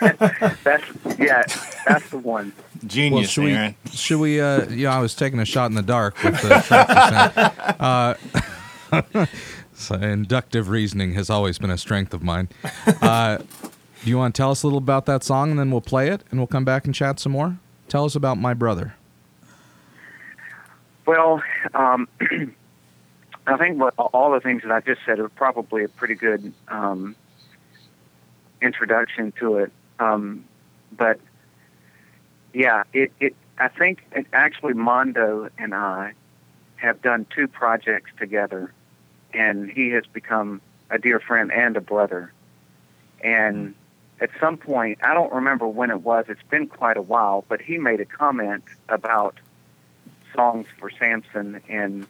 [0.00, 0.84] that's
[1.18, 1.42] yeah,
[1.86, 2.52] that's the one.
[2.86, 3.74] Genius, should we, Aaron.
[3.90, 7.80] should we, uh, yeah, I was taking a shot in the dark with the short.
[7.80, 9.26] Uh,
[9.74, 12.50] so inductive reasoning has always been a strength of mine.
[13.00, 15.80] Uh, do you want to tell us a little about that song and then we'll
[15.80, 17.58] play it and we'll come back and chat some more?
[17.88, 18.96] Tell us about My Brother.
[21.06, 21.42] Well,
[21.72, 22.08] um,
[23.46, 26.52] I think what all the things that I just said are probably a pretty good
[26.66, 27.14] um,
[28.60, 29.72] introduction to it.
[30.00, 30.44] Um,
[30.90, 31.20] but
[32.52, 36.14] yeah, it, it I think it, actually Mondo and I
[36.76, 38.72] have done two projects together,
[39.32, 42.32] and he has become a dear friend and a brother.
[43.22, 43.74] And
[44.20, 46.26] at some point, I don't remember when it was.
[46.28, 49.36] It's been quite a while, but he made a comment about
[50.36, 52.06] songs for Samson and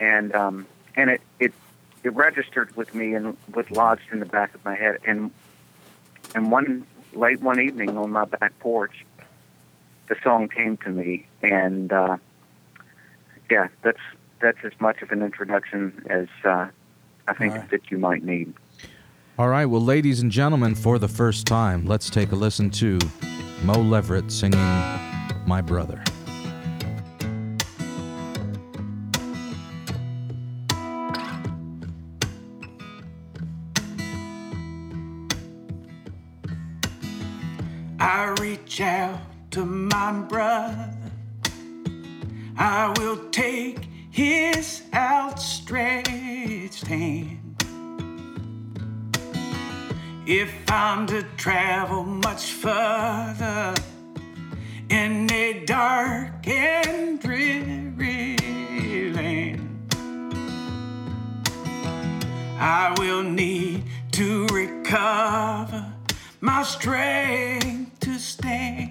[0.00, 1.54] and um, and it, it
[2.02, 5.30] it registered with me and was lodged in the back of my head and
[6.34, 9.04] and one late one evening on my back porch
[10.08, 12.16] the song came to me and uh,
[13.50, 14.00] yeah that's
[14.40, 16.66] that's as much of an introduction as uh,
[17.28, 17.70] I think right.
[17.70, 18.52] that you might need.
[19.38, 22.98] All right, well, ladies and gentlemen, for the first time, let's take a listen to
[23.62, 24.60] Mo Leverett singing
[25.46, 26.02] My Brother.
[38.04, 39.20] I reach out
[39.52, 40.92] to my brother.
[42.58, 47.64] I will take his outstretched hand.
[50.26, 53.72] If I'm to travel much further
[54.90, 58.36] in a dark and dreary
[59.12, 59.94] land,
[62.58, 65.94] I will need to recover
[66.40, 67.81] my strength
[68.44, 68.82] I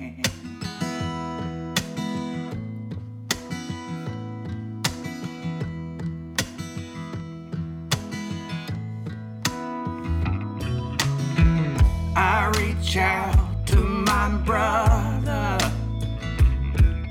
[12.57, 15.57] reach out to my brother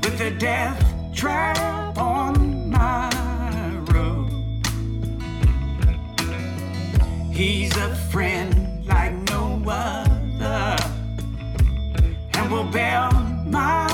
[0.02, 0.82] with a death
[1.14, 3.10] trap on my
[3.92, 4.30] road.
[7.34, 7.69] He's
[12.72, 13.10] bear
[13.46, 13.86] my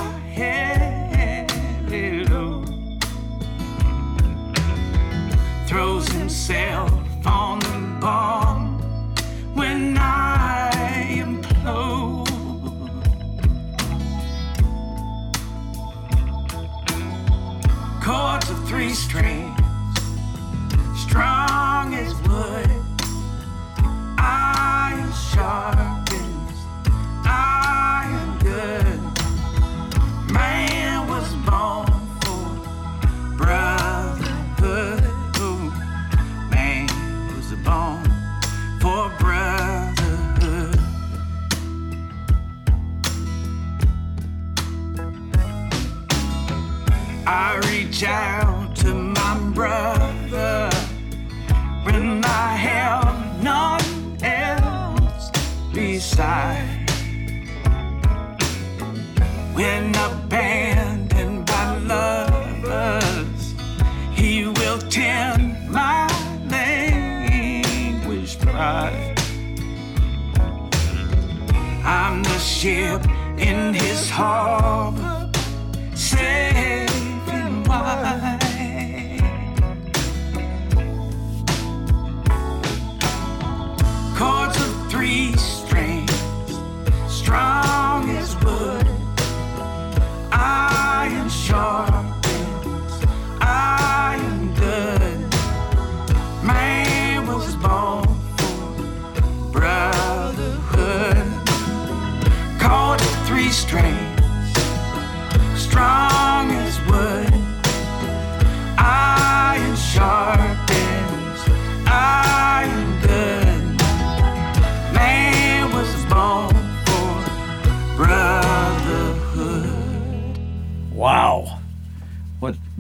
[2.29, 2.69] load.
[5.67, 6.93] Throws himself
[7.27, 8.79] on the bomb
[9.55, 10.71] when I
[11.25, 12.27] implode.
[18.03, 19.46] Chords of three strings,
[71.85, 73.05] I'm the ship
[73.39, 75.31] in his harbor,
[75.95, 76.46] safe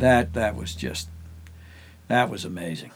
[0.06, 1.08] that that was just
[2.06, 2.92] that was amazing.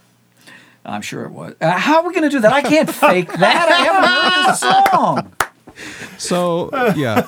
[0.84, 1.54] I'm sure it was.
[1.60, 2.52] Uh, how are we going to do that?
[2.52, 3.68] I can't fake that.
[3.68, 4.54] I haven't heard the
[4.90, 5.32] song.
[6.18, 7.22] So yeah,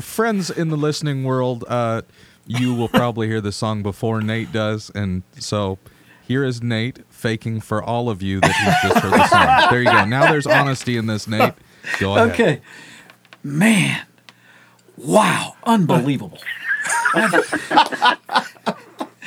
[0.00, 2.02] friends in the listening world, uh,
[2.46, 5.78] you will probably hear the song before Nate does, and so
[6.26, 9.70] here is Nate faking for all of you that he's just heard the song.
[9.70, 10.04] There you go.
[10.06, 11.52] Now there's honesty in this, Nate.
[11.98, 12.30] Go ahead.
[12.30, 12.60] Okay.
[13.42, 14.06] Man.
[14.96, 15.56] Wow.
[15.64, 16.38] Unbelievable.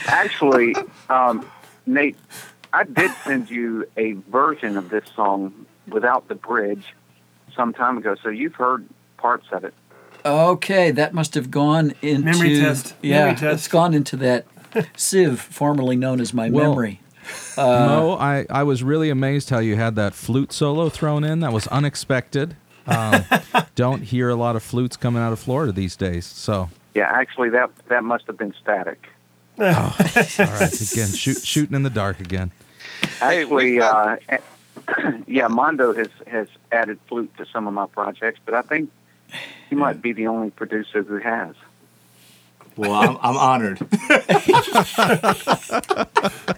[0.08, 0.76] Actually,
[1.10, 1.46] um,
[1.86, 2.16] Nate,
[2.74, 6.94] I did send you a version of this song without the bridge
[7.56, 8.86] some time ago, so you've heard
[9.18, 9.74] parts of it.
[10.26, 12.96] Okay, that must have gone into Memory test.
[13.02, 13.70] Yeah, Memory it's test.
[13.72, 14.46] gone into that
[14.98, 17.00] sieve, formerly known as my Well, memory.
[17.58, 21.40] Mo, I, I was really amazed how you had that flute solo thrown in.
[21.40, 22.56] That was unexpected.
[22.88, 23.24] Um,
[23.76, 26.26] don't hear a lot of flutes coming out of Florida these days.
[26.26, 29.08] So, Yeah, actually, that that must have been static.
[29.60, 32.52] all right, again, shoot, shooting in the dark again.
[33.22, 34.18] Actually, we've uh,
[35.28, 38.92] yeah, Mondo has has added flute to some of my projects, but I think
[39.70, 41.56] he might be the only producer who has.
[42.76, 43.80] Well, I'm, I'm honored.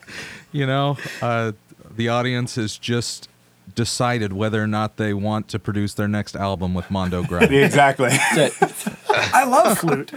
[0.52, 1.52] You know, uh,
[1.96, 3.30] the audience is just
[3.78, 7.50] decided whether or not they want to produce their next album with Mondo Grab.
[7.52, 8.10] exactly.
[8.12, 10.12] I love flute.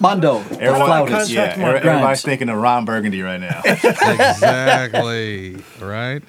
[0.00, 1.30] Mondo, Everyone, flautist.
[1.32, 3.60] yeah, Contact everybody's thinking of Ron Burgundy right now.
[4.60, 6.22] exactly right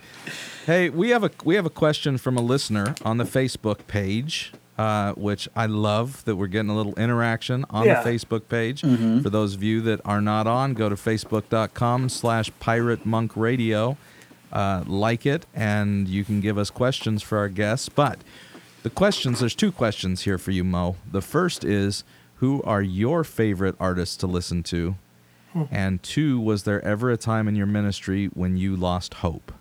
[0.66, 4.54] hey we have a we have a question from a listener on the facebook page
[4.78, 8.02] uh, which i love that we're getting a little interaction on Yeah.
[8.04, 12.52] the facebook page for those of you that are not on go to facebook.com slash
[12.60, 13.98] pirate monk radio
[14.52, 17.90] uh, like it and you can give us questions for our guests.
[17.90, 18.20] But
[18.84, 20.96] the questions there's two questions here for you mo.
[21.12, 22.04] The first is
[22.36, 24.96] who are your favorite artists to listen to?
[25.70, 29.52] And two, was there ever a time in your ministry when you lost hope?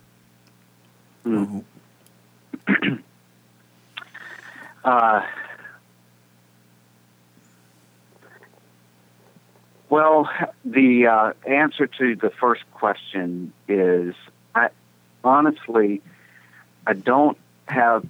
[4.83, 5.23] Uh,
[9.91, 10.31] well,
[10.65, 14.30] the uh, answer to the first question is I
[15.25, 16.03] honestly
[16.87, 18.07] I don't have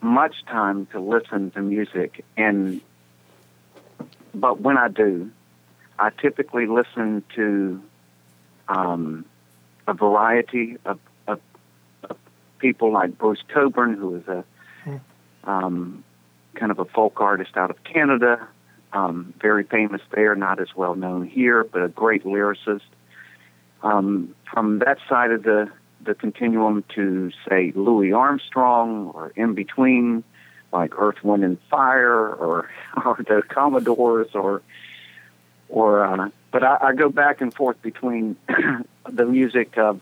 [0.00, 2.80] much time to listen to music and
[4.34, 5.30] but when I do,
[5.98, 7.82] I typically listen to
[8.68, 9.24] um,
[9.86, 11.40] a variety of, of,
[12.04, 12.16] of
[12.58, 14.44] people like Bruce Cockburn, who is a
[15.44, 16.04] um,
[16.54, 18.46] kind of a folk artist out of Canada,
[18.92, 22.80] um, very famous there, not as well known here, but a great lyricist.
[23.82, 25.70] Um, from that side of the
[26.04, 30.24] the continuum to say Louis Armstrong, or in between,
[30.72, 32.70] like Earth, Wind, and Fire, or
[33.04, 34.62] or the Commodores, or
[35.68, 38.36] or uh, but I, I go back and forth between
[39.08, 40.00] the music of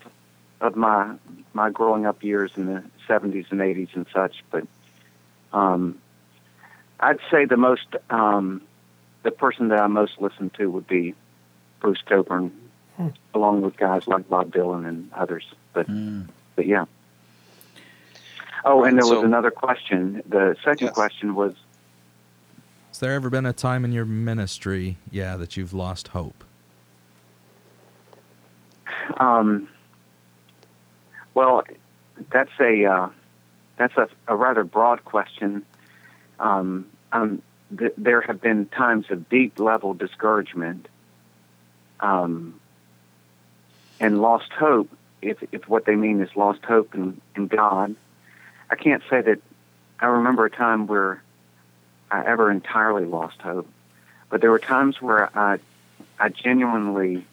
[0.61, 1.15] of my
[1.53, 4.45] my growing up years in the 70s and 80s and such.
[4.51, 4.67] But
[5.53, 5.99] um,
[6.99, 8.63] I'd say the most um,
[9.23, 11.15] the person that I most listen to would be
[11.81, 12.53] Bruce Cockburn,
[13.35, 15.45] along with guys like Bob Dylan and others.
[15.73, 15.87] But
[16.57, 16.85] but yeah.
[18.65, 20.23] Oh, and there was another question.
[20.29, 20.95] The second Yes.
[20.95, 21.55] question was
[22.89, 26.45] Has there ever been a time in your ministry, yeah, that you've lost hope?
[29.17, 29.69] Um,
[31.35, 31.65] well,
[32.31, 33.09] that's a uh,
[33.77, 35.65] that's a, a rather broad question.
[36.39, 37.43] Um, um,
[37.77, 40.87] th- there have been times of deep level discouragement
[42.01, 42.60] um,
[44.01, 44.91] and lost hope.
[45.23, 47.95] If if what they mean is lost hope in, in God,
[48.71, 49.39] I can't say that
[50.01, 51.23] I remember a time where
[52.11, 53.69] I ever entirely lost hope,
[54.31, 55.59] but there were times where I
[56.19, 57.27] I genuinely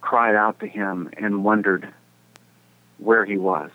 [0.00, 1.88] cried out to him and wondered
[2.98, 3.70] where he was,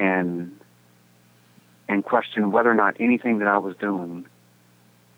[0.00, 0.58] and
[1.88, 4.26] and questioned whether or not anything that I was doing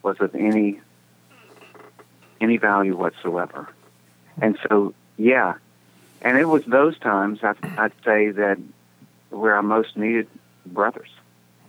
[0.03, 0.81] was of any
[2.41, 3.69] any value whatsoever.
[4.41, 5.55] And so, yeah,
[6.23, 8.59] and it was those times I'd, I'd say that
[9.31, 10.29] where I most needed
[10.67, 11.11] brothers.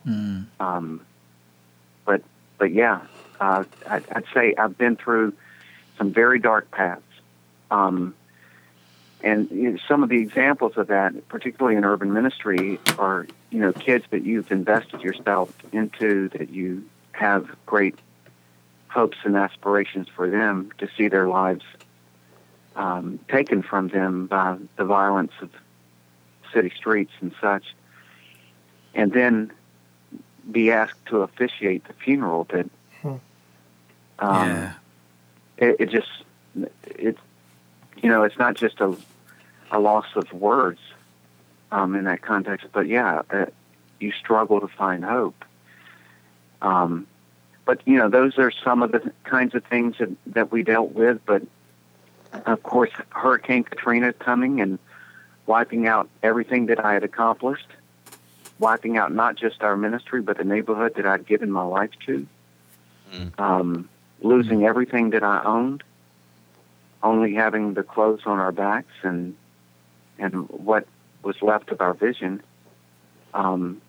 [0.05, 0.45] Mm.
[0.59, 1.01] Um,
[2.05, 2.21] but
[2.57, 3.01] but yeah,
[3.39, 5.33] uh, I'd, I'd say I've been through
[5.97, 7.01] some very dark paths.
[7.69, 8.15] Um,
[9.21, 13.59] and you know, some of the examples of that, particularly in urban ministry, are you
[13.59, 17.95] know kids that you've invested yourself into, that you have great
[18.87, 21.63] hopes and aspirations for them to see their lives
[22.75, 25.49] um, taken from them by the violence of
[26.53, 27.75] city streets and such,
[28.93, 29.51] and then
[30.51, 32.45] be asked to officiate the funeral.
[32.45, 32.69] That
[33.03, 33.19] um,
[34.19, 34.73] yeah.
[35.57, 36.09] it, it just
[36.85, 37.17] it
[38.01, 38.95] you know it's not just a
[39.71, 40.79] a loss of words
[41.71, 43.45] um, in that context, but yeah, uh,
[43.99, 45.45] you struggle to find hope.
[46.61, 47.07] Um,
[47.65, 50.93] but you know, those are some of the kinds of things that, that we dealt
[50.93, 51.19] with.
[51.25, 51.43] But
[52.33, 54.79] of course, Hurricane Katrina coming and
[55.45, 57.67] wiping out everything that I had accomplished,
[58.59, 62.27] wiping out not just our ministry, but the neighborhood that I'd given my life to,
[63.37, 63.89] um,
[64.21, 65.83] losing everything that I owned,
[67.01, 69.35] only having the clothes on our backs and
[70.17, 70.85] and what
[71.23, 72.43] was left of our vision.
[73.33, 73.81] Um,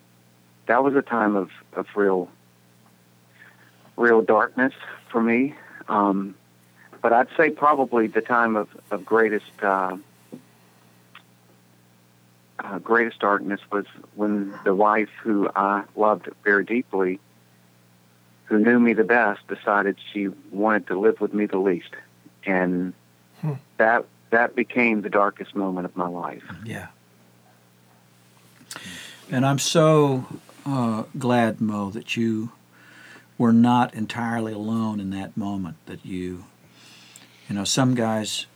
[0.66, 2.28] that was a time of, of real
[3.96, 4.72] real darkness
[5.10, 5.54] for me.
[5.88, 6.34] Um,
[7.02, 9.96] but I'd say probably the time of, of greatest uh,
[12.58, 17.18] uh, greatest darkness was when the wife who I loved very deeply,
[18.44, 21.94] who knew me the best, decided she wanted to live with me the least,
[22.44, 22.92] and
[23.78, 26.44] that that became the darkest moment of my life.
[26.64, 26.88] Yeah.
[29.30, 30.26] And I'm so
[30.66, 32.52] uh, glad, Mo, that you
[33.38, 35.76] were not entirely alone in that moment.
[35.86, 36.44] That you,
[37.50, 38.46] you know, some guys,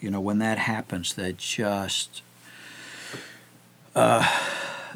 [0.00, 2.22] you know, when that happens, they just,
[3.94, 4.26] uh,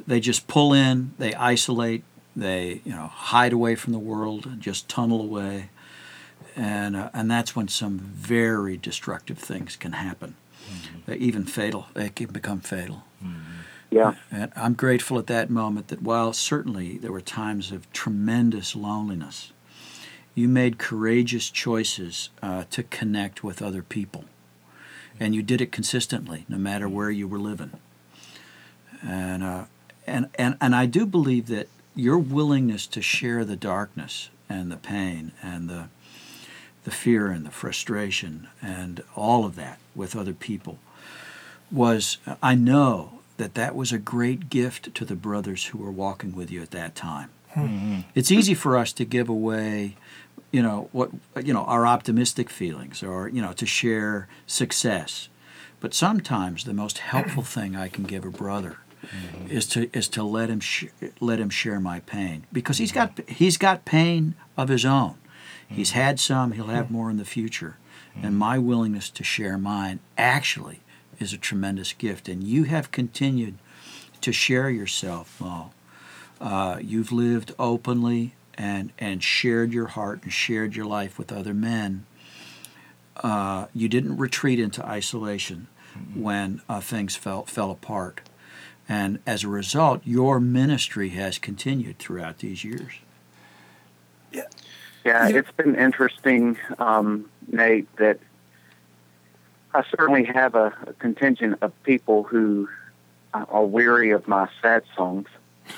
[0.06, 2.02] they just pull in, they isolate,
[2.34, 5.68] they, you know, hide away from the world, and just tunnel away,
[6.56, 10.34] and uh, and that's when some very destructive things can happen,
[11.06, 11.88] uh, even fatal.
[11.92, 13.04] They can become fatal.
[13.90, 14.14] Yeah.
[14.30, 19.52] And I'm grateful at that moment that while certainly there were times of tremendous loneliness,
[20.36, 24.26] you made courageous choices uh, to connect with other people.
[25.18, 27.72] And you did it consistently, no matter where you were living.
[29.02, 29.64] And, uh,
[30.06, 34.76] and, and, and I do believe that your willingness to share the darkness and the
[34.76, 35.88] pain and the,
[36.84, 40.78] the fear and the frustration and all of that with other people
[41.72, 46.36] was, I know that that was a great gift to the brothers who were walking
[46.36, 47.30] with you at that time.
[48.14, 49.96] It's easy for us to give away,
[50.52, 51.10] you know, what
[51.42, 55.28] you know, our optimistic feelings or, you know, to share success.
[55.80, 59.50] But sometimes the most helpful thing I can give a brother mm-hmm.
[59.50, 60.86] is to is to let him sh-
[61.20, 63.32] let him share my pain because he's got mm-hmm.
[63.32, 65.16] he's got pain of his own.
[65.68, 66.00] He's mm-hmm.
[66.00, 67.76] had some, he'll have more in the future.
[68.22, 70.80] And my willingness to share mine actually
[71.18, 72.28] is a tremendous gift.
[72.28, 73.58] And you have continued
[74.20, 75.72] to share yourself, Mo.
[76.40, 81.54] Uh, you've lived openly and, and shared your heart and shared your life with other
[81.54, 82.06] men.
[83.16, 85.68] Uh, you didn't retreat into isolation
[86.14, 88.20] when uh, things fell, fell apart.
[88.88, 92.92] And as a result, your ministry has continued throughout these years.
[94.32, 94.42] Yeah,
[95.04, 98.18] yeah, it's been interesting, um, Nate, that
[99.72, 102.68] I certainly have a, a contingent of people who
[103.34, 105.28] uh, are weary of my sad songs,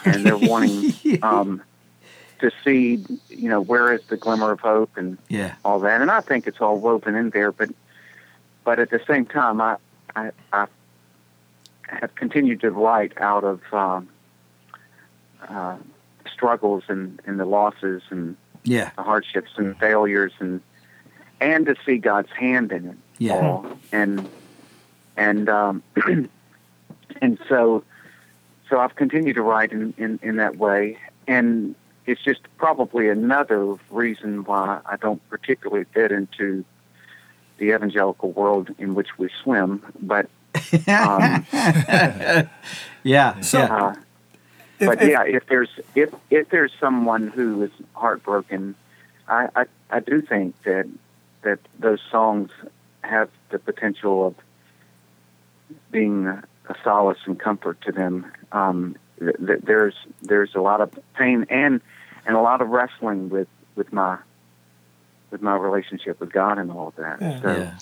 [0.04, 1.62] and they're wanting um,
[2.40, 5.54] to see, you know, where is the glimmer of hope and Yeah.
[5.64, 6.00] all that.
[6.00, 7.70] And I think it's all woven in there, but
[8.64, 9.76] but at the same time, I
[10.14, 10.66] I, I
[11.88, 14.08] have continued to write out of um,
[15.48, 15.76] uh,
[16.32, 18.90] struggles and, and the losses and Yeah.
[18.96, 20.60] the hardships and failures and
[21.40, 23.34] and to see God's hand in it Yeah.
[23.34, 24.28] all and
[25.16, 25.82] and um,
[27.22, 27.84] and so
[28.68, 31.74] so I've continued to write in, in, in that way and
[32.08, 36.64] it's just probably another reason why I don't particularly fit into
[37.58, 40.26] the evangelical world in which we swim but
[40.88, 41.46] um,
[43.04, 43.40] Yeah.
[43.40, 43.76] So- yeah.
[43.86, 43.94] uh,
[44.80, 48.74] If- but if- yeah, if there's if if there's someone who is heartbroken,
[49.28, 50.86] I, I I do think that
[51.42, 52.50] that those songs
[53.02, 54.34] have the potential of
[55.90, 58.30] being a solace and comfort to them.
[58.52, 61.80] Um, th- th- there's there's a lot of pain and
[62.28, 64.18] and a lot of wrestling with with my
[65.32, 67.20] with my relationship with God and all of that.
[67.20, 67.40] Yeah.
[67.42, 67.76] So, Yeah.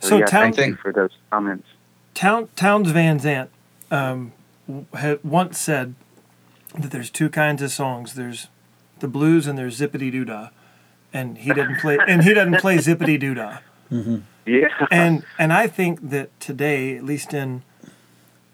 [0.00, 1.66] so, So yeah, Town- thank you for those comments.
[2.14, 3.50] Town, Townes Van Zandt
[3.90, 4.32] um,
[4.68, 5.94] w- had once said
[6.78, 8.14] that there's two kinds of songs.
[8.14, 8.48] There's
[9.00, 10.50] the blues and there's zippity doo dah,
[11.12, 13.58] and he didn't play and he doesn't play zippity doo dah.
[14.46, 14.68] Yeah.
[14.90, 17.62] And and I think that today, at least in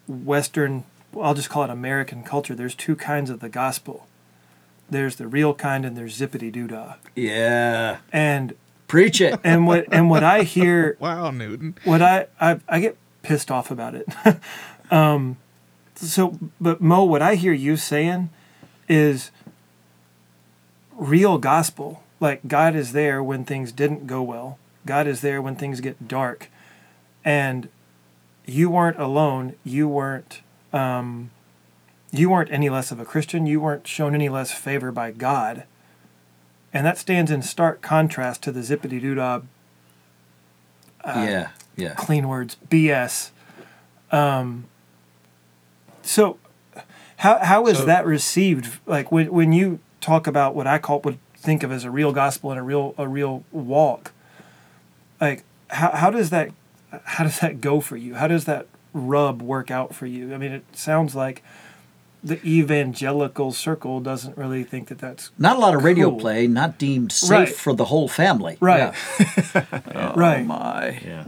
[0.09, 0.85] Western,
[1.21, 4.07] I'll just call it American culture, there's two kinds of the gospel.
[4.91, 6.95] There's the real kind and there's zippity doo dah.
[7.15, 7.99] Yeah.
[8.13, 8.55] And
[8.91, 9.39] Preach it.
[9.45, 11.77] and what and what I hear Wow, Newton.
[11.85, 14.09] what I, I I get pissed off about it.
[14.91, 15.37] um,
[15.95, 18.31] so, but Mo, what I hear you saying
[18.89, 19.31] is
[20.97, 22.03] real gospel.
[22.19, 24.59] Like God is there when things didn't go well.
[24.87, 26.49] God is there when things get dark,
[27.25, 27.69] and
[28.45, 29.55] you weren't alone.
[29.63, 30.41] You weren't.
[30.73, 31.31] Um,
[32.13, 33.47] you weren't any less of a Christian.
[33.47, 35.65] You weren't shown any less favor by God.
[36.73, 39.41] And that stands in stark contrast to the zippity doo dah
[41.07, 41.49] yeah.
[41.77, 41.95] Yeah.
[41.95, 43.31] clean words BS.
[44.13, 44.67] Um,
[46.03, 46.39] so,
[47.19, 48.79] how how is So- that received?
[48.87, 52.13] Like when when you talk about what I call would think of as a real
[52.13, 54.13] gospel and a real a real walk.
[55.21, 56.51] Like how how does that
[57.05, 58.15] how does that go for you?
[58.15, 60.35] How does that rub work out for you?
[60.35, 61.43] I mean, it sounds like
[62.23, 66.77] the evangelical circle doesn't really think that that's Not a lot of radio play, not
[66.79, 67.49] deemed safe Right.
[67.49, 68.57] for the whole family.
[68.61, 68.93] right,
[69.55, 70.13] Yeah.
[70.17, 70.41] right.
[70.43, 71.01] Oh my.
[71.05, 71.25] Yeah.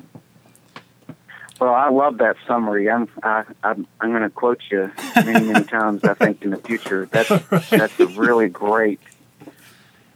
[1.60, 2.90] Well, I love that summary.
[2.90, 6.02] I'm I, I'm I'm going to quote you many many times.
[6.04, 7.06] I think in the future.
[7.10, 7.28] That's
[7.70, 8.98] that's a really great,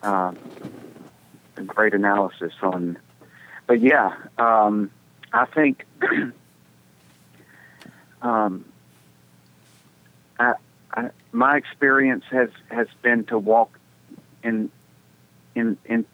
[0.02, 0.32] uh,
[1.56, 2.98] a great analysis on.
[3.68, 4.90] But yeah, um,
[5.32, 5.84] I think.
[8.22, 8.64] um,
[10.96, 13.78] I, my experience has has been to walk
[14.42, 14.70] in,
[15.54, 16.04] in in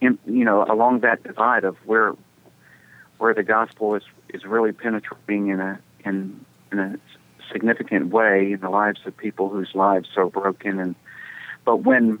[0.00, 2.14] in you know along that divide of where
[3.18, 6.98] where the gospel is is really penetrating in a in in a
[7.52, 10.94] significant way in the lives of people whose lives are broken and
[11.64, 12.18] but when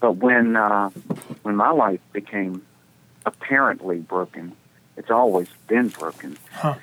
[0.00, 0.88] but when uh,
[1.42, 2.64] when my life became
[3.26, 4.52] apparently broken
[4.96, 6.76] it's always been broken Huh.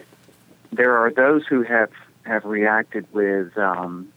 [0.71, 1.91] there are those who have
[2.23, 4.11] have reacted with um,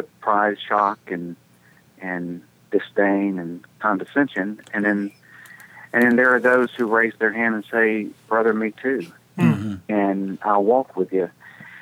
[0.00, 1.36] surprise shock and
[2.00, 5.10] and disdain and condescension and then
[5.92, 9.06] and then there are those who raise their hand and say, "Brother, me too,"
[9.88, 11.30] and I'll walk with you.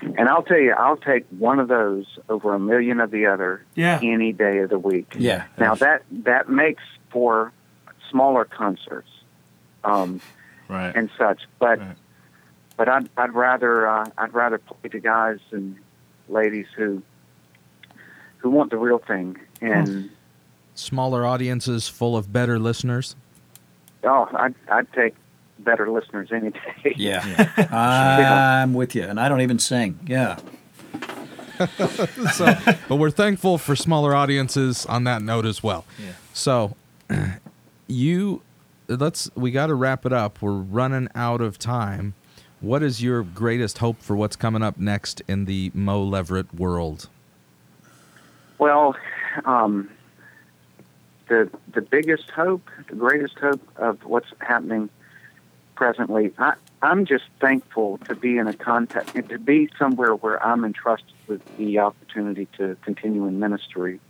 [0.03, 3.63] And I'll tell you, I'll take one of those over a million of the other
[3.75, 3.99] Yeah.
[4.03, 5.15] any day of the week.
[5.19, 5.45] Yeah.
[5.59, 7.51] Now that that makes for
[8.11, 9.09] smaller concerts
[9.83, 10.21] um,
[10.69, 10.95] Right.
[10.95, 11.97] and such, but Right.
[12.77, 15.77] but I'd I'd rather uh, I'd rather play to guys and
[16.29, 17.03] ladies who
[18.45, 20.11] who want the real thing and.
[20.77, 23.15] Smaller audiences full of better listeners.
[24.03, 25.15] Oh, I'd, I'd take
[25.61, 26.95] better listeners any day.
[26.97, 27.23] Yeah.
[28.61, 29.05] I'm with you.
[29.05, 29.99] And I don't even sing.
[30.07, 30.39] Yeah.
[32.33, 32.53] So,
[32.89, 35.85] but we're thankful for smaller audiences on that note as well.
[36.05, 36.15] Yeah.
[36.33, 36.75] So,
[37.87, 38.43] you
[38.89, 40.43] let's we got to wrap it up.
[40.43, 42.15] We're running out of time.
[42.61, 47.09] What is your greatest hope for what's coming up next in the Mo Leverett world?
[48.59, 48.97] Well,
[49.45, 49.91] um,
[51.29, 54.91] the the biggest hope, the greatest hope of what's happening
[55.75, 60.65] presently, I, I'm just thankful to be in a contact, to be somewhere where I'm
[60.65, 64.01] entrusted with the opportunity to continue in ministry,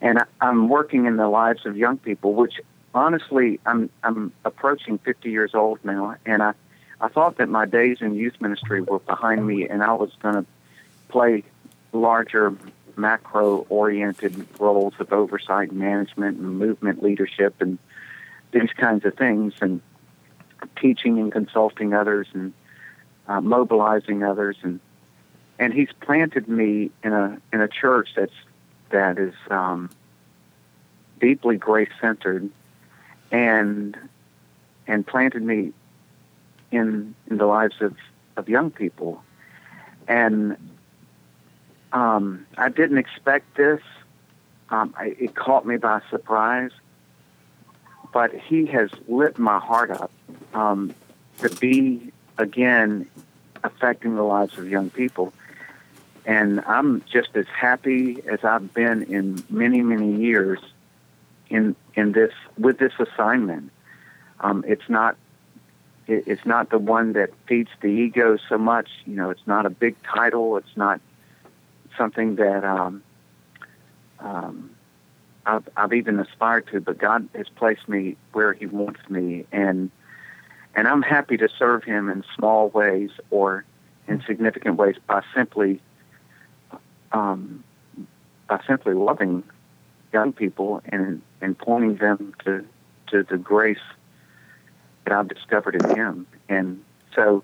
[0.00, 2.60] and I, I'm working in the lives of young people, which
[2.94, 6.54] honestly, I'm I'm approaching 50 years old now, and I
[7.00, 10.34] I thought that my days in youth ministry were behind me, and I was going
[10.34, 10.46] to
[11.08, 11.44] play
[11.92, 12.54] larger
[12.98, 17.78] macro oriented roles of oversight and management and movement leadership and
[18.52, 19.80] these kinds of things and
[20.80, 22.52] teaching and consulting others and
[23.28, 24.56] uh, mobilizing others.
[24.62, 24.80] And
[25.58, 28.32] and he's planted me in a in a church that's
[28.90, 29.90] that is um,
[31.20, 32.50] deeply grace centered
[33.30, 33.96] and
[34.86, 35.72] and planted me
[36.70, 37.96] in in the lives of,
[38.36, 39.22] of young people.
[40.06, 40.56] And
[41.92, 43.80] um, I didn't expect this.
[44.70, 46.72] Um, I, it caught me by surprise.
[48.12, 50.10] But he has lit my heart up
[50.54, 50.94] um,
[51.40, 53.06] to be, again,
[53.62, 55.32] affecting the lives of young people.
[56.28, 60.58] and I'm just as happy as I've been in many many years
[61.48, 63.72] in in this with this assignment.
[64.40, 65.16] Um, it's not
[66.06, 68.90] it, it's not the one that feeds the ego so much.
[69.06, 70.58] You know, it's not a big title.
[70.58, 71.00] It's not
[71.98, 73.02] something that um,
[74.20, 74.70] um,
[75.44, 76.80] I've, I've even aspired to.
[76.80, 79.90] But God has placed me where He wants me, and
[80.74, 83.64] and I'm happy to serve Him in small ways or
[84.06, 85.82] in significant ways by simply
[87.12, 87.64] um,
[88.48, 89.42] by simply loving
[90.12, 92.64] young people and and pointing them to
[93.08, 93.78] to the grace
[95.04, 96.26] that I've discovered in Him.
[96.48, 96.82] And
[97.14, 97.42] so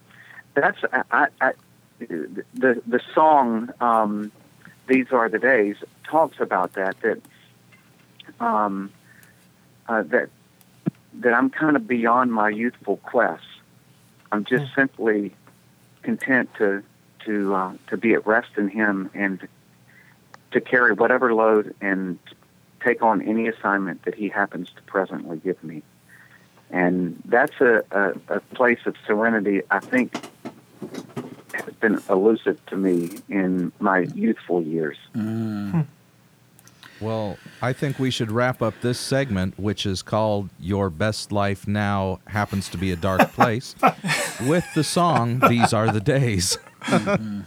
[0.54, 0.78] that's
[1.10, 1.52] I, I,
[1.98, 4.32] the the song um,
[4.86, 7.20] "These Are the Days" talks about that that
[8.40, 8.90] um,
[9.88, 10.28] uh, that
[11.20, 13.44] that I'm kind of beyond my youthful quest.
[14.32, 15.34] I'm just simply
[16.02, 16.82] content to
[17.24, 19.46] to uh, to be at rest in Him and
[20.52, 22.18] to carry whatever load and
[22.82, 25.82] take on any assignment that He happens to presently give me.
[26.70, 30.14] And that's a, a, a place of serenity I think
[31.74, 34.96] been elusive to me in my youthful years.
[35.14, 35.70] Mm.
[35.70, 35.80] Hmm.
[37.00, 41.66] Well, I think we should wrap up this segment, which is called Your Best Life
[41.66, 43.74] Now Happens to Be a Dark Place,
[44.46, 46.58] with the song These Are the Days.
[46.84, 47.46] Mm.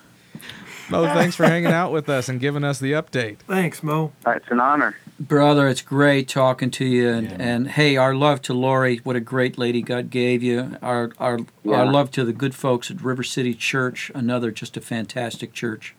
[0.89, 3.37] Mo, thanks for hanging out with us and giving us the update.
[3.47, 4.11] Thanks, Mo.
[4.25, 4.95] It's an honor.
[5.19, 7.35] Brother, it's great talking to you, and, Yeah.
[7.39, 8.97] and hey, our love to Lori.
[9.03, 10.77] What a great lady God gave you.
[10.81, 11.77] Our our Yeah.
[11.77, 14.11] our love to the good folks at River City Church.
[14.13, 15.95] Another just a fantastic church,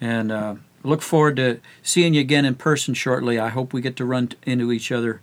[0.00, 3.38] and uh, look forward to seeing you again in person shortly.
[3.38, 5.20] I hope we get to run into each other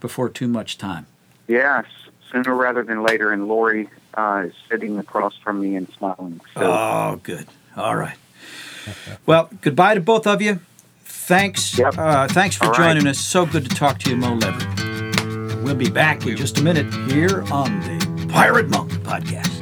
[0.00, 1.06] before too much time.
[1.48, 1.86] Yes,
[2.30, 3.32] sooner rather than later.
[3.32, 6.40] And Lori uh, is sitting across from me and smiling.
[6.54, 7.46] So Oh, good.
[7.76, 8.16] All right.
[9.26, 10.60] Well, goodbye to both of you.
[11.04, 11.78] Thanks.
[11.78, 11.96] Yep.
[11.98, 12.78] Uh, thanks for All right.
[12.94, 13.18] joining us.
[13.18, 15.62] So good to talk to you, Mo Lever.
[15.62, 19.59] We'll be back in just a minute here on the Pirate Monk podcast.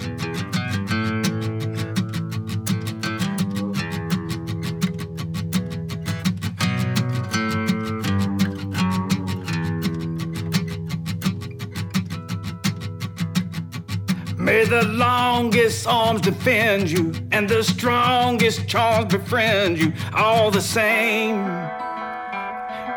[14.68, 19.92] The longest arms defend you and the strongest charms befriend you.
[20.14, 21.38] All the same,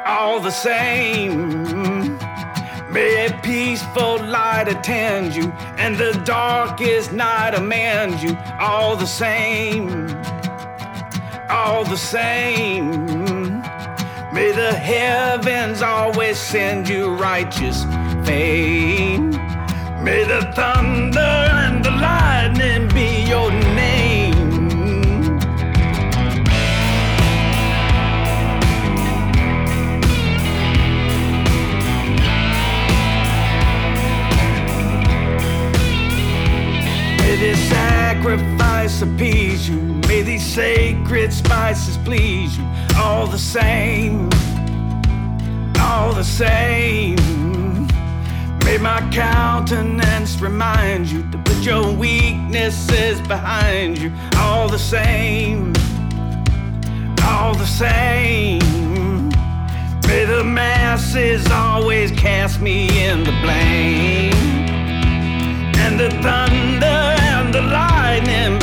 [0.06, 2.18] all the same.
[2.92, 8.38] May a peaceful light attend you and the darkest night amend you.
[8.60, 10.10] All the same,
[11.50, 13.06] all the same.
[14.34, 17.86] May the heavens always send you righteous
[18.26, 19.51] fame.
[20.04, 24.36] May the thunder and the lightning be your name.
[37.20, 39.80] May this sacrifice appease you.
[40.08, 42.66] May these sacred spices please you.
[42.98, 44.30] All the same,
[45.80, 47.41] all the same.
[48.72, 54.14] May my countenance remind you to put your weaknesses behind you.
[54.38, 55.74] All the same,
[57.22, 59.28] all the same.
[60.08, 64.32] May the masses always cast me in the blame.
[65.76, 68.61] And the thunder and the lightning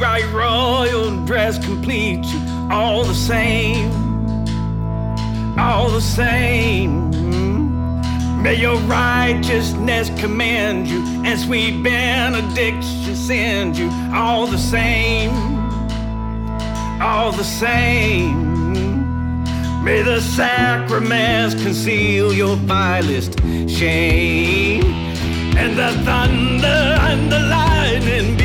[0.00, 2.40] bright royal dress complete you.
[2.70, 3.90] All the same,
[5.58, 7.10] all the same.
[8.42, 13.90] May your righteousness command you, and sweet benediction send you.
[14.14, 15.32] All the same,
[17.02, 18.64] all the same.
[19.84, 24.82] May the sacraments conceal your vilest shame,
[25.58, 28.39] and the thunder and the lightning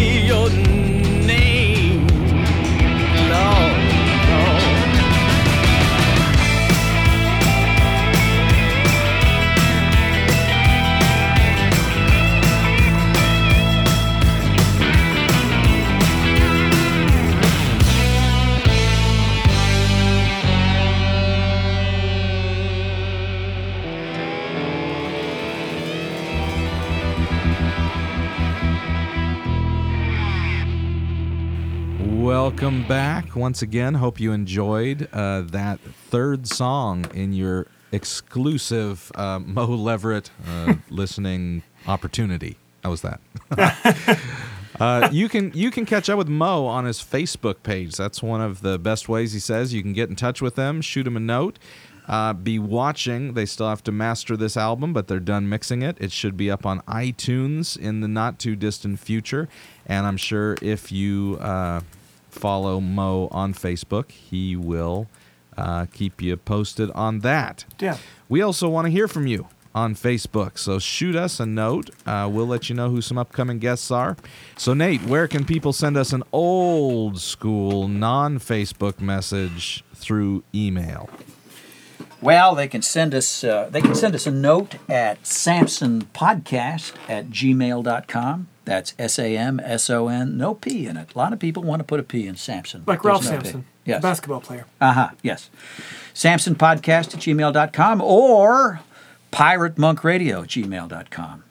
[32.56, 33.96] Welcome back once again.
[33.96, 41.64] Hope you enjoyed uh, that third song in your exclusive uh, Mo Leverett uh, listening
[41.86, 42.56] opportunity.
[42.82, 43.20] How was that?
[44.78, 47.96] Uh, you can you can catch up with Mo on his Facebook page.
[47.96, 50.82] That's one of the best ways he says you can get in touch with them.
[50.82, 51.60] Shoot him a note.
[52.10, 53.36] Uh, be watching.
[53.36, 55.96] They still have to master this album, but they're done mixing it.
[56.02, 59.48] It should be up on iTunes in the not too distant future.
[59.86, 61.80] And I'm sure if you uh,
[62.36, 65.08] follow Mo on Facebook, he will
[65.58, 67.66] uh, keep you posted on that.
[67.80, 67.98] Yeah.
[68.28, 70.58] We also want to hear from you on Facebook.
[70.58, 71.90] So shoot us a note.
[72.06, 74.16] Uh, we'll let you know who some upcoming guests are.
[74.58, 81.10] So, Nate, where can people send us an old school non Facebook message through email?
[82.22, 86.94] Well, they can send us uh, they can send us a note at Samson Podcast
[87.08, 88.48] at gmail.com.
[88.66, 91.14] That's S A M S O N, no P in it.
[91.14, 92.84] A lot of people want to put a P in Samson.
[92.88, 93.36] Like Ralph no P.
[93.36, 94.02] Sampson, Yes.
[94.02, 94.66] basketball player.
[94.82, 95.10] Uh huh.
[95.22, 95.50] Yes.
[96.14, 98.80] Samson Podcast at gmail.com or
[99.32, 101.44] Pirate Monk Radio at gmail.com.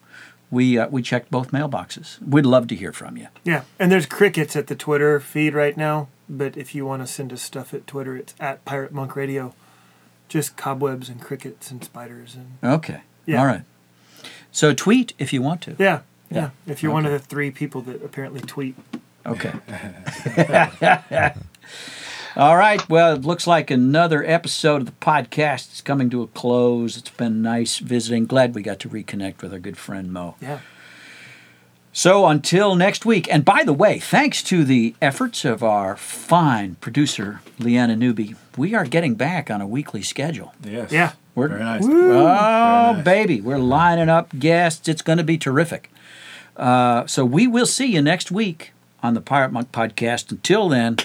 [0.50, 2.20] We, uh, we checked both mailboxes.
[2.22, 3.26] We'd love to hear from you.
[3.44, 6.08] Yeah, and there's crickets at the Twitter feed right now.
[6.28, 9.52] But if you want to send us stuff at Twitter, it's at Pirate Monk Radio.
[10.28, 13.00] Just cobwebs and crickets and spiders and Okay.
[13.26, 13.40] Yeah.
[13.40, 13.62] All right.
[14.52, 15.76] So tweet if you want to.
[15.78, 16.00] yeah,
[16.34, 16.50] Yeah.
[16.66, 16.72] yeah.
[16.72, 18.74] If you're one of the three people that apparently tweet,
[19.26, 19.52] Okay.
[22.36, 22.86] All right.
[22.88, 26.96] Well, it looks like another episode of the podcast is coming to a close.
[26.96, 28.26] It's been nice visiting.
[28.26, 30.34] Glad we got to reconnect with our good friend Mo.
[30.42, 30.58] yeah,
[31.92, 36.74] So until next week, and by the way, thanks to the efforts of our fine
[36.80, 40.52] producer, Leanna Newby, we are getting back on a weekly schedule.
[40.62, 40.90] Yes.
[40.90, 41.12] Yeah.
[41.36, 41.56] We're- yeah.
[41.56, 41.84] Very nice.
[41.84, 43.04] Oh, Very nice.
[43.04, 44.88] baby, we're lining up guests.
[44.88, 45.88] It's going to be terrific.
[46.56, 48.72] Uh, so we will see you next week
[49.02, 50.30] on the Pirate Monk podcast.
[50.30, 50.96] Until then,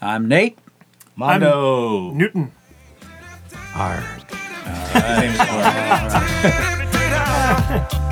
[0.00, 0.58] I'm Nate.
[1.16, 2.10] Mondo.
[2.12, 2.52] Newton.
[3.74, 4.00] Arr.
[4.92, 5.36] His name's
[7.88, 8.11] Clark.